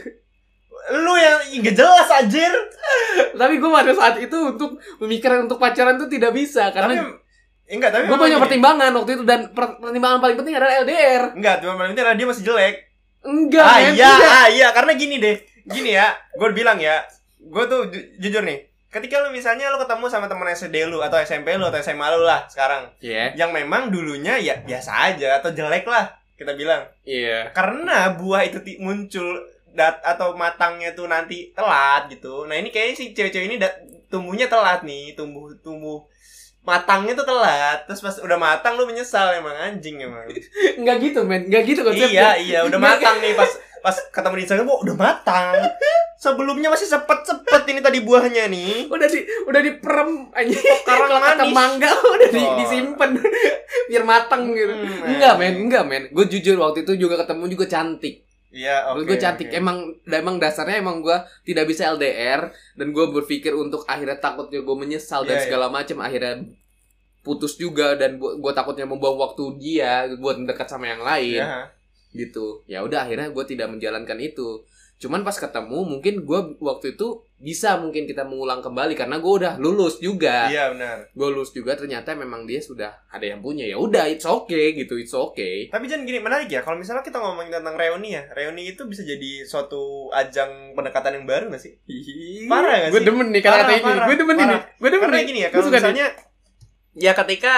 [0.89, 2.53] Lu yang gak jelas anjir.
[3.33, 7.03] Tapi gue pada saat itu untuk memikirkan untuk pacaran tuh tidak bisa Tapi karena
[7.67, 11.23] enggak tapi Gue punya pertimbangan waktu itu dan per- pertimbangan paling penting adalah LDR.
[11.35, 12.75] enggak cuma paling penting adalah dia masih jelek.
[13.21, 15.37] Enggak, ah iya ah iya karena gini deh.
[15.65, 17.03] Gini ya gue bilang ya
[17.37, 21.19] gue tuh ju- jujur nih ketika lu misalnya lu ketemu sama teman SD lu atau
[21.19, 23.35] SMP lu atau SMA lu lah sekarang Iya.
[23.35, 26.87] yang memang dulunya ya biasa aja atau jelek lah kita bilang.
[27.03, 27.51] Iya.
[27.51, 29.43] karena buah itu muncul
[29.77, 34.47] dat atau matangnya tuh nanti telat gitu nah ini kayaknya si cewek-cewek ini dat- tumbuhnya
[34.47, 36.03] telat nih tumbuh tumbuh
[36.63, 40.27] matangnya tuh telat terus pas udah matang lu menyesal emang anjing emang
[40.79, 41.47] Enggak gitu, men.
[41.47, 42.11] Enggak gitu konsepnya.
[42.11, 43.47] iya iya udah matang nih pas
[43.79, 45.55] pas ketemu di Instagram wah udah matang
[46.17, 50.59] sebelumnya masih sepet-sepet ini tadi buahnya nih Udah di udah diperem aja.
[50.83, 52.57] karang Kalau kata mangga udah di, Oh.
[52.57, 53.11] disimpan
[53.87, 54.73] biar matang gitu.
[54.73, 55.55] Hmm, enggak, men.
[55.61, 56.03] Enggak, men.
[56.11, 58.26] Gue jujur waktu itu juga ketemu juga cantik.
[58.57, 59.49] Iya oke Menurut gue cantik.
[59.53, 59.79] Emang
[60.09, 61.13] emang dasarnya emang gue
[61.45, 65.45] tidak bisa LDR dan gue berpikir untuk akhirnya takutnya gue menyesal dan Iya, iya.
[65.45, 66.41] segala macam akhirnya
[67.21, 71.69] putus juga dan gue takutnya membuang waktu dia buat mendekat sama yang lain Iya.
[72.17, 72.65] gitu.
[72.65, 74.65] Ya udah akhirnya gue tidak menjalankan itu.
[74.97, 79.55] Cuman pas ketemu mungkin gue waktu itu bisa mungkin kita mengulang kembali karena gue udah
[79.57, 80.49] lulus juga.
[80.49, 83.63] iya benar Gue lulus juga ternyata memang dia sudah ada yang punya.
[83.63, 85.69] Ya udah it's okay gitu, it's okay.
[85.69, 86.61] Tapi jangan gini, menarik ya.
[86.61, 91.27] Kalau misalnya kita ngomongin tentang reuni ya, reuni itu bisa jadi suatu ajang pendekatan yang
[91.27, 91.77] baru gak sih?
[92.47, 93.07] Parah gak Gue sih?
[93.07, 93.85] demen nih kata-kata ini.
[94.03, 94.45] Gue demen ini.
[94.47, 94.63] parah.
[94.75, 95.27] Gue demen Karena nih.
[95.27, 95.83] gini ya, Gua kalau suka nih.
[95.85, 96.07] misalnya
[96.97, 97.53] ya ketika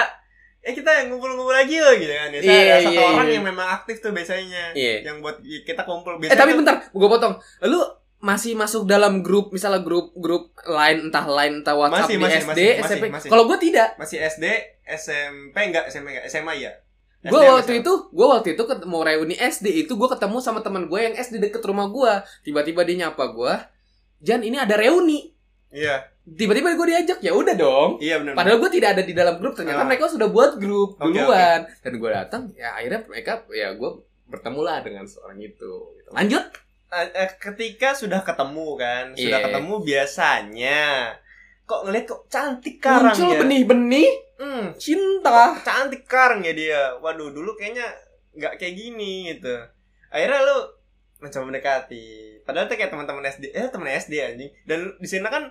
[0.59, 2.27] eh kita yang ngumpul-ngumpul lagi loh gitu kan.
[2.35, 3.35] Biasanya Iya, ada satu iya, orang iya.
[3.39, 4.63] yang memang aktif tuh biasanya.
[4.75, 4.95] Iya.
[5.07, 6.39] Yang buat kita kumpul Eh biasanya.
[6.43, 7.35] tapi bentar, gue potong.
[7.63, 7.79] Lu
[8.19, 12.35] masih masuk dalam grup misalnya grup grup lain entah lain entah WhatsApp Masih, di masih,
[12.35, 12.91] SD, masih, SMP.
[12.91, 13.29] masih, masih.
[13.31, 13.89] Kalau gue tidak.
[13.95, 14.45] masih SD,
[14.83, 16.71] SMP enggak, SMP enggak, SMA ya.
[17.19, 20.99] Gue waktu itu, gue waktu itu ketemu reuni SD itu gue ketemu sama teman gue
[20.99, 22.11] yang SD deket rumah gue.
[22.47, 23.53] Tiba-tiba dia nyapa gue,
[24.19, 25.31] Jan ini ada reuni.
[25.69, 27.97] Iya, Tiba-tiba gue diajak, ya udah dong.
[27.97, 28.33] iya benar.
[28.33, 29.87] Padahal gue tidak ada di dalam grup, ternyata Ah.
[29.87, 31.65] mereka sudah buat grup duluan.
[31.81, 33.91] Dan gue datang, ya akhirnya mereka, ya gue
[34.25, 35.71] bertemu lah dengan seorang itu.
[35.95, 36.09] Gitu.
[36.09, 36.45] Lanjut.
[36.89, 39.45] Eh, eh, ketika sudah ketemu kan, sudah Iya.
[39.45, 40.81] ketemu biasanya
[41.63, 45.53] kok ngeliat kok cantik karang Muncul benih-benih Hmm, cinta.
[45.61, 46.81] cantik karang ya dia.
[46.97, 47.85] Waduh, dulu kayaknya
[48.31, 49.53] nggak kayak gini gitu.
[50.09, 50.57] Akhirnya lu
[51.19, 52.39] mencoba mendekati.
[52.41, 54.51] Padahal tuh kayak teman-teman SD, eh teman SD anjing.
[54.63, 55.43] Dan di sana kan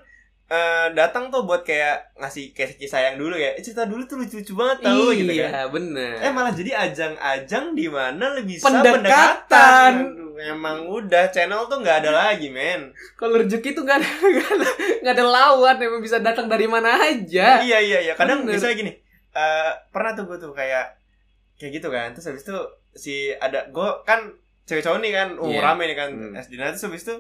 [0.49, 3.53] eh, datang tuh buat kayak ngasih kayak kisah sayang dulu ya.
[3.53, 5.51] Eh, cerita dulu tuh lucu-lucu banget tau gitu kan.
[5.53, 6.13] Iya, bener.
[6.25, 8.97] Eh malah jadi ajang-ajang di mana lu bisa Pendekatan.
[9.05, 9.93] pendekatan.
[10.09, 12.89] Aduh, emang udah channel tuh nggak ada lagi, men.
[13.15, 14.09] Kalau rezeki tuh gak ada,
[14.41, 14.69] gak ada,
[15.05, 17.61] ada lawan, emang bisa datang dari mana aja.
[17.61, 18.13] Iya iya iya.
[18.17, 18.57] Kadang Bener.
[18.57, 18.93] misalnya gini,
[19.37, 20.97] eh pernah tuh gue tuh kayak
[21.61, 22.17] kayak gitu kan.
[22.17, 22.57] Terus habis itu
[22.97, 24.33] si ada gue kan
[24.69, 25.67] cewek cowok nih kan, umur Iya.
[25.67, 26.37] rame nih kan Hmm.
[26.37, 26.53] SD.
[26.55, 27.17] Nah, terus habis itu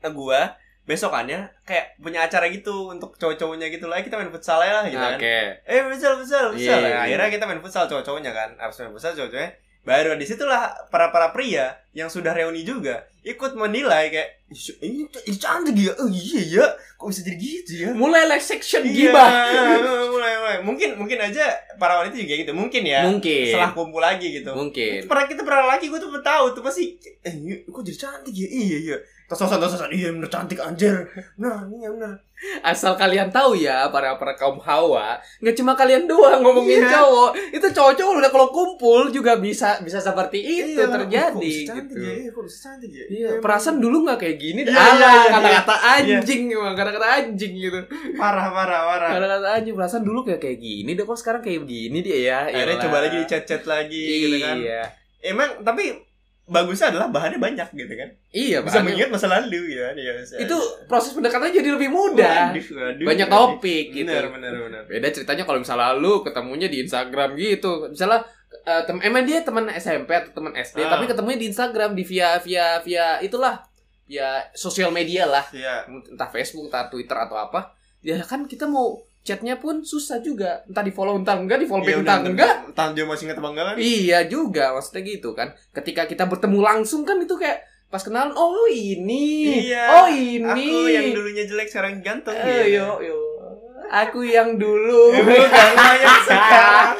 [0.00, 0.40] eh, gue
[0.84, 3.98] besokannya kayak punya acara gitu untuk cowok-cowoknya gitu lah.
[3.98, 5.16] Kita main futsal ya lah gitu kan.
[5.16, 5.38] Oke.
[5.64, 6.78] Eh futsal futsal futsal.
[6.78, 6.98] Nah, iya.
[7.02, 8.50] akhirnya kita main futsal cowok-cowoknya kan.
[8.56, 9.50] Abis main futsal cowok-cowoknya
[9.84, 15.02] baru di situlah para para pria yang sudah reuni juga ikut menilai kayak "Ih, ini,
[15.06, 16.66] ini cantik ya oh iya ya
[16.96, 19.28] kok bisa jadi gitu ya Mulai like section Iya, gibah.
[20.14, 20.56] mulai mulai.
[20.64, 22.52] Mungkin mungkin aja para wanita juga gitu.
[22.56, 23.04] Mungkin ya.
[23.04, 23.52] Mungkin.
[23.52, 24.52] Setelah kumpul lagi gitu.
[24.56, 25.04] Mungkin.
[25.04, 28.48] Pernah kita pernah lagi gue tuh tahu tuh pasti eh kok jadi cantik ya?
[28.48, 29.30] Iya iya.
[29.30, 31.08] Tos-tosan tos-tosan iya bener cantik anjir.
[31.34, 32.12] Nah, iya bener.
[32.60, 36.92] Asal kalian tahu ya, para para kaum hawa, nggak cuma kalian doang ngomongin Iya.
[36.92, 37.30] cowok.
[37.56, 41.88] Itu cowok-cowok udah kalau kumpul juga bisa bisa seperti itu Iya, terjadi kok bisa cantik
[41.88, 42.04] gitu.
[42.04, 42.14] Ya?
[42.28, 43.04] Bisa cantik ya?
[43.08, 44.60] Iya, perasaan dulu nggak kayak gini.
[44.60, 45.92] Iya, Alah, iya, iya, kata-kata iya.
[46.20, 47.80] anjing emang, kata-kata anjing gitu.
[48.20, 49.10] parah parah parah.
[49.16, 52.38] Kata-kata anjing, perasaan dulu kayak kayak gini deh kok sekarang kayak begini dia ya.
[52.52, 54.56] Akhirnya coba lagi chat-chat lagi gitu kan.
[54.60, 54.82] Iya.
[55.24, 55.96] Emang tapi
[56.44, 58.08] bagusnya adalah bahannya banyak gitu kan.
[58.28, 59.96] Iya, Bisa bahannya- mengingat masa lalu gitu kan.
[59.96, 60.34] Iya, bisa.
[60.36, 62.52] itu proses pendekatannya jadi lebih mudah.
[62.52, 63.40] Waduh, waduh, Banyak waduh.
[63.56, 64.12] topik gitu.
[64.12, 64.82] Bener bener bener.
[64.84, 67.88] Beda ceritanya kalau misalnya lu ketemunya di Instagram gitu.
[67.88, 68.20] Misalnya
[68.62, 70.94] eh, tem emang dia teman SMP atau teman SD, Ah.
[70.94, 73.60] tapi ketemunya di Instagram di via via via itulah
[74.04, 75.88] via sosial media lah, Iya.
[75.88, 77.72] entah Facebook, entah Twitter atau apa.
[77.98, 80.62] Ya kan kita mau chatnya pun susah juga.
[80.64, 82.54] Entah di follow entah enggak, di follow Iya, entah enggak.
[82.68, 83.76] Entah dia masih ingat apa enggak kan?
[83.76, 85.48] Iya juga maksudnya gitu kan.
[85.72, 89.64] Ketika kita bertemu langsung kan itu kayak pas kenalan oh ini.
[89.66, 90.44] Iya, Oh ini.
[90.44, 92.78] Aku yang dulunya jelek sekarang ganteng Eh, gitu.
[92.78, 93.18] yo yo.
[93.84, 95.14] Aku yang dulu.
[95.16, 96.98] Bukan yang sekarang.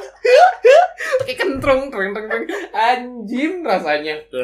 [1.24, 2.44] Kayak kentrung, treng, treng.
[2.70, 4.16] Anjim rasanya.
[4.22, 4.40] Gitu.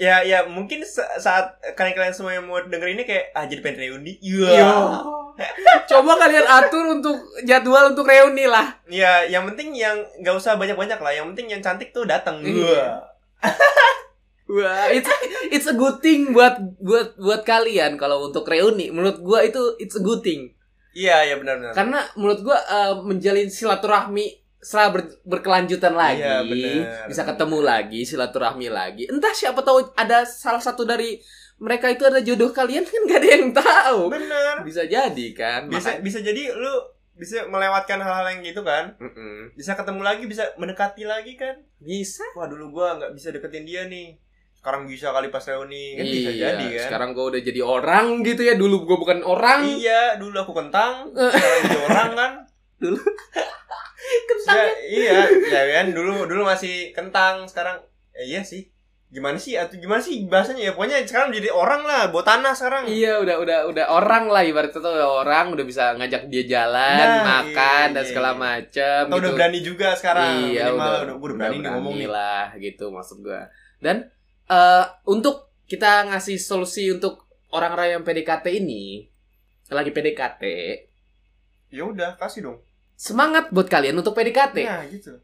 [0.00, 3.84] Ya, ya mungkin sa- saat kalian-kalian semua yang mau denger ini kayak ah jadi pengen
[3.84, 4.16] reuni.
[4.24, 4.48] Iya.
[4.64, 4.72] Yo.
[5.92, 8.80] Coba kalian atur untuk jadwal untuk reuni lah.
[8.88, 11.12] Ya, yang penting yang nggak usah banyak-banyak lah.
[11.12, 12.40] Yang penting yang cantik tuh datang.
[12.40, 12.96] Iya.
[14.50, 15.06] Wah, it's
[15.52, 18.88] it's a good thing buat buat buat kalian kalau untuk reuni.
[18.88, 20.56] Menurut gua itu it's a good thing.
[20.96, 21.76] Iya, iya benar-benar.
[21.76, 27.08] Karena menurut gua eh, menjalin silaturahmi setelah ber- berkelanjutan lagi, Iya, benar.
[27.08, 29.04] bisa ketemu lagi, silaturahmi lagi.
[29.06, 31.16] Entah siapa tahu ada salah satu dari
[31.56, 34.00] mereka itu ada jodoh kalian kan gak ada yang tahu.
[34.08, 34.60] Benar.
[34.60, 35.66] Bisa jadi kan.
[35.66, 36.74] Bisa Maka- bisa jadi lu
[37.12, 38.96] bisa melewatkan hal-hal yang gitu kan.
[38.96, 39.52] Mm-mm.
[39.52, 41.56] Bisa ketemu lagi, bisa mendekati lagi kan.
[41.76, 42.24] Bisa.
[42.32, 44.16] Wah, dulu gua nggak bisa deketin dia nih.
[44.56, 46.84] Sekarang bisa kali pas reuni kan bisa iya, jadi kan.
[46.84, 48.52] sekarang gue udah jadi orang gitu ya.
[48.54, 49.64] Dulu gue bukan orang.
[49.66, 52.32] Iya, dulu aku kentang, sekarang jadi orang kan.
[54.22, 57.78] Kentang Ya, iya, ya kan dulu dulu masih kentang, sekarang
[58.12, 58.66] eh, iya sih.
[59.10, 62.86] Gimana sih atau gimana sih bahasanya ya pokoknya sekarang jadi orang lah, buat tanah sekarang.
[62.86, 66.94] Iya udah udah udah orang lah ibaratnya tuh udah orang udah bisa ngajak dia jalan
[66.96, 68.38] Nah, makan iya, dan iya, segala iya.
[68.38, 70.30] macam Atau udah berani juga sekarang.
[70.46, 72.06] iya Minimal udah udah, udah berani nih ngomong nih.
[72.06, 73.96] lah gitu maksud gua dan
[74.46, 75.36] eh untuk
[75.66, 79.10] kita ngasih solusi untuk orang-orang yang PDKT ini
[79.68, 80.42] lagi PDKT
[81.70, 82.58] Ya udah, kasih dong.
[83.00, 85.16] Semangat buat kalian untuk PDKT Nah, gitu.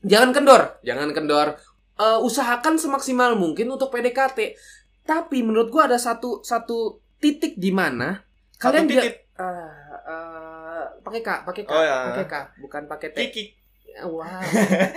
[0.00, 1.60] jangan kendor jangan kendor
[1.94, 4.56] Eh, usahakan semaksimal mungkin untuk PDKT
[5.02, 8.24] tapi menurut gua ada satu satu titik di mana
[8.56, 9.70] kalian titik Eh,
[10.02, 11.98] eh, pakai k pakai k Oh, ya.
[12.10, 13.48] pakai k bukan pakai t kikik.
[14.02, 14.42] wow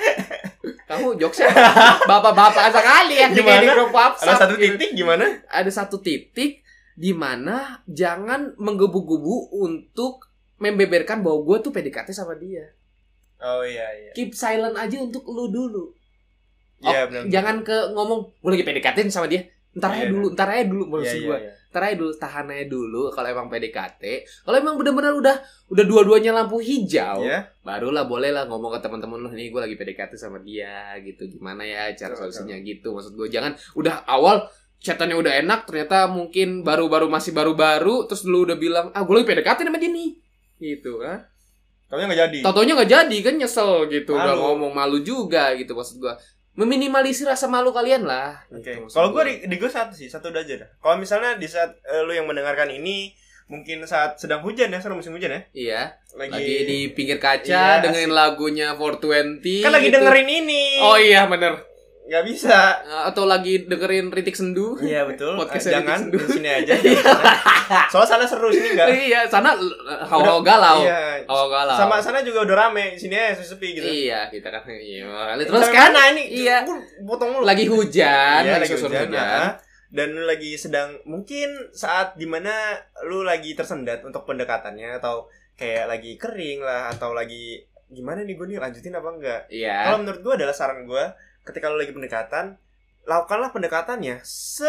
[0.90, 1.54] kamu jokesnya
[2.02, 3.62] bapak-bapak sekali yang Gimana?
[3.62, 4.64] di grup WhatsApp Ada satu gitu.
[4.74, 5.26] titik gimana?
[5.46, 6.52] ada satu titik
[6.94, 7.56] di mana
[7.86, 10.27] jangan menggebu-gebu untuk
[10.58, 12.66] membeberkan bahwa gue tuh PDKT sama dia
[13.38, 14.12] Oh iya iya.
[14.12, 15.94] keep silent aja untuk lu dulu
[16.78, 17.24] Iya Oh, benar.
[17.28, 20.84] jangan ke ngomong gue lagi PDKT sama dia ntar aja Iya, dulu ntar aja dulu
[20.84, 21.26] Iya maksud iya.
[21.26, 21.52] gue iya.
[21.68, 24.04] ntar aja dulu tahan aja dulu kalau emang PDKT
[24.42, 25.36] kalau emang bener-bener udah
[25.68, 27.46] udah dua-duanya lampu hijau Iya.
[27.62, 31.62] barulah boleh lah ngomong ke teman-teman lu nih gue lagi PDKT sama dia gitu gimana
[31.62, 37.06] ya cara solusinya gitu maksud gue jangan udah awal chatannya udah enak ternyata mungkin baru-baru
[37.08, 40.10] masih baru-baru terus lu udah bilang ah gue lagi PDKT sama dia nih
[40.60, 41.26] gitu kan
[41.88, 42.38] Tapi nggak jadi.
[42.42, 44.36] Tatonya nggak jadi kan nyesel gitu Malu.
[44.38, 46.14] ngomong malu juga gitu maksud gue
[46.54, 48.66] meminimalisir rasa malu kalian lah Oke.
[48.66, 49.22] gitu, maksud Kalau gua.
[49.22, 50.70] gue di, di gue satu sih, satu aja dah.
[50.76, 53.14] Kalau misalnya di saat eh, lu yang mendengarkan ini
[53.46, 55.42] mungkin saat sedang hujan ya, sekarang musim hujan ya.
[55.54, 55.82] iya
[56.12, 59.96] Lagi, lagi di pinggir kaca Iya, dengerin lagunya 420 kan lagi gitu.
[59.96, 60.64] dengerin ini.
[60.82, 61.62] oh iya bener
[62.08, 62.60] nggak bisa.
[63.06, 65.36] atau lagi dengerin Ritik Sendu Iya betul.
[65.40, 66.34] Podcast Eh, jangan Ritik di Sendu.
[66.34, 66.74] sini aja.
[67.92, 68.88] Soalnya sana seru sini enggak.
[68.90, 69.52] iya sana
[70.02, 71.22] hawa galau Iya.
[71.24, 73.84] hawa galau Sama sana juga udah rame, sini aja sepi gitu.
[73.84, 76.24] iya kita kan iya Sampai terus kan mana ini?
[76.42, 76.58] Iya.
[77.02, 77.44] Potong mulu.
[77.44, 79.52] lagi hujan Iya, lagi hujan, ah.
[79.88, 82.52] Dan lu lagi sedang mungkin saat di mana
[83.04, 88.46] lu lagi tersendat untuk pendekatannya atau kayak lagi kering lah atau lagi gimana nih gue
[88.46, 89.42] nih lanjutin apa enggak?
[89.48, 91.04] iya Kalau menurut gue adalah saran gue
[91.48, 92.60] ketika lu lagi pendekatan
[93.08, 94.68] lakukanlah pendekatannya se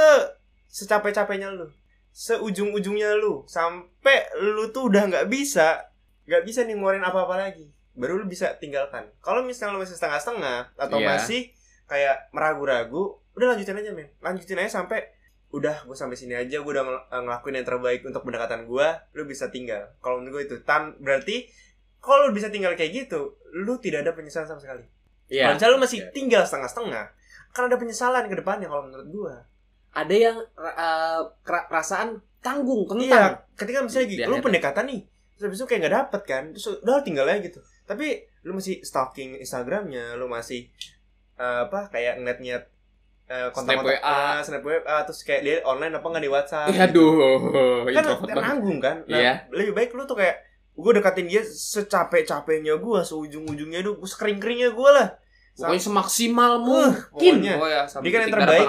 [0.71, 1.67] secapek-capeknya lu,
[2.13, 3.43] seujung-ujungnya lu.
[3.49, 5.91] Sampai lu tuh udah nggak bisa
[6.29, 7.67] nggak bisa nih ngeluarin apa-apa lagi.
[7.99, 9.11] Baru lu bisa tinggalkan.
[9.19, 11.09] Kalau misalnya lu masih setengah-setengah atau Iya.
[11.19, 11.41] masih
[11.89, 14.13] kayak meragu-ragu udah lanjutin aja men.
[14.21, 15.09] Lanjutin aja sampai
[15.49, 18.87] udah gue sampai sini aja gue udah ngel- eh, ngelakuin yang terbaik untuk pendekatan gue
[19.17, 19.97] lu bisa tinggal.
[19.99, 20.57] Kalau menurut gue itu.
[20.63, 21.49] Tan berarti
[21.99, 24.85] kalau lu bisa tinggal kayak gitu lu tidak ada penyesalan sama sekali
[25.29, 26.11] iya kalau misalnya lu masih Iya.
[26.11, 27.05] tinggal setengah-setengah
[27.49, 29.35] akan ada penyesalan ke depannya kalau menurut gue
[29.91, 32.09] ada yang uh, perasaan
[32.39, 35.01] tanggung iya kentang ketika misalnya gitu lu pendekatan nih
[35.35, 38.07] terus itu kayak gak dapet kan terus udah tinggal aja gitu tapi
[38.43, 40.67] lu masih stalking instagramnya lu masih
[41.35, 42.65] eh, apa kayak ngeliat-ngeliat
[43.29, 44.19] eh, kontak Snap WA.
[44.43, 47.11] snap WA terus kayak dia online apa nggak di WhatsApp Ih, aduh
[47.87, 48.45] kan introvert banget.
[48.45, 49.33] nanggung kan nah, Iya.
[49.51, 50.37] lebih baik lu tuh kayak
[50.79, 55.09] gue deketin dia secapek-capeknya gue seujung-ujungnya gue sekering-keringnya gue lah.
[55.53, 56.95] Pokoknya semaksimal Uh, mungkin.
[57.43, 57.55] pokoknya.
[57.59, 58.67] oh ya Berikan yang terbaik.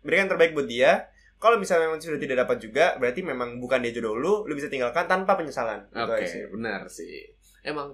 [0.00, 0.92] berikan yang terbaik buat dia.
[1.36, 4.68] Kalau misalnya memang sudah tidak dapat juga berarti memang bukan dia jodoh lu lu bisa
[4.68, 5.84] tinggalkan tanpa penyesalan.
[5.90, 6.48] Oke sih.
[6.48, 7.28] benar sih.
[7.60, 7.92] Emang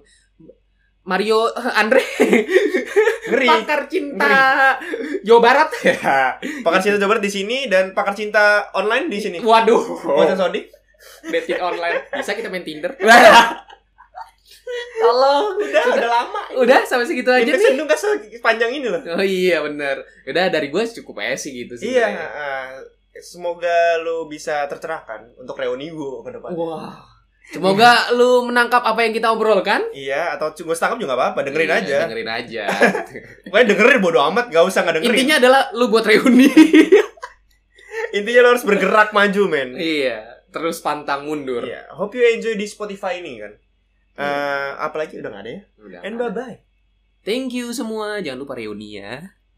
[1.03, 1.47] Mario
[1.79, 2.03] Andre
[3.25, 3.47] ngeri.
[3.47, 4.31] Pakar cinta
[5.23, 5.69] Jawa Barat.
[5.79, 9.37] Ya pakar cinta Jawa Barat di sini dan pakar cinta online di sini.
[9.39, 10.07] Waduh.
[10.07, 10.71] Buat Sodik
[11.25, 12.07] dating online.
[12.11, 12.93] Bisa kita main Tinder?
[14.97, 15.83] Tolong udah.
[15.93, 17.67] Udah lama udah sampai segitu aja ini nih.
[17.71, 18.01] sendung gak
[18.33, 19.01] sepanjang ini loh.
[19.13, 21.93] Oh iya benar udah dari gue cukup aja sih gitu sih.
[21.95, 22.65] Iya ah,
[23.15, 26.51] semoga lu bisa tercerahkan untuk reuni gue ke depan.
[26.57, 26.97] Wah.
[27.47, 29.87] Semoga lu menangkap apa yang kita obrolkan.
[29.95, 31.39] Iya atau gue setangkap juga gak apa-apa.
[31.47, 31.97] Dengerin Iya, aja.
[32.03, 32.63] dengerin aja.
[33.47, 35.13] Pokoknya dengerin bodo amat gak usah gak dengerin.
[35.15, 36.49] Intinya adalah lu buat reuni.
[38.17, 39.77] Intinya lu harus bergerak maju men.
[39.77, 43.53] Iya terus pantang mundur Iya, hope you enjoy di Spotify ini kan.
[44.17, 45.63] Eh, apalagi udah gak ada ya.
[45.77, 45.99] Udah.
[46.01, 46.57] And bye bye.
[47.21, 49.36] thank you semua jangan lupa reuni ya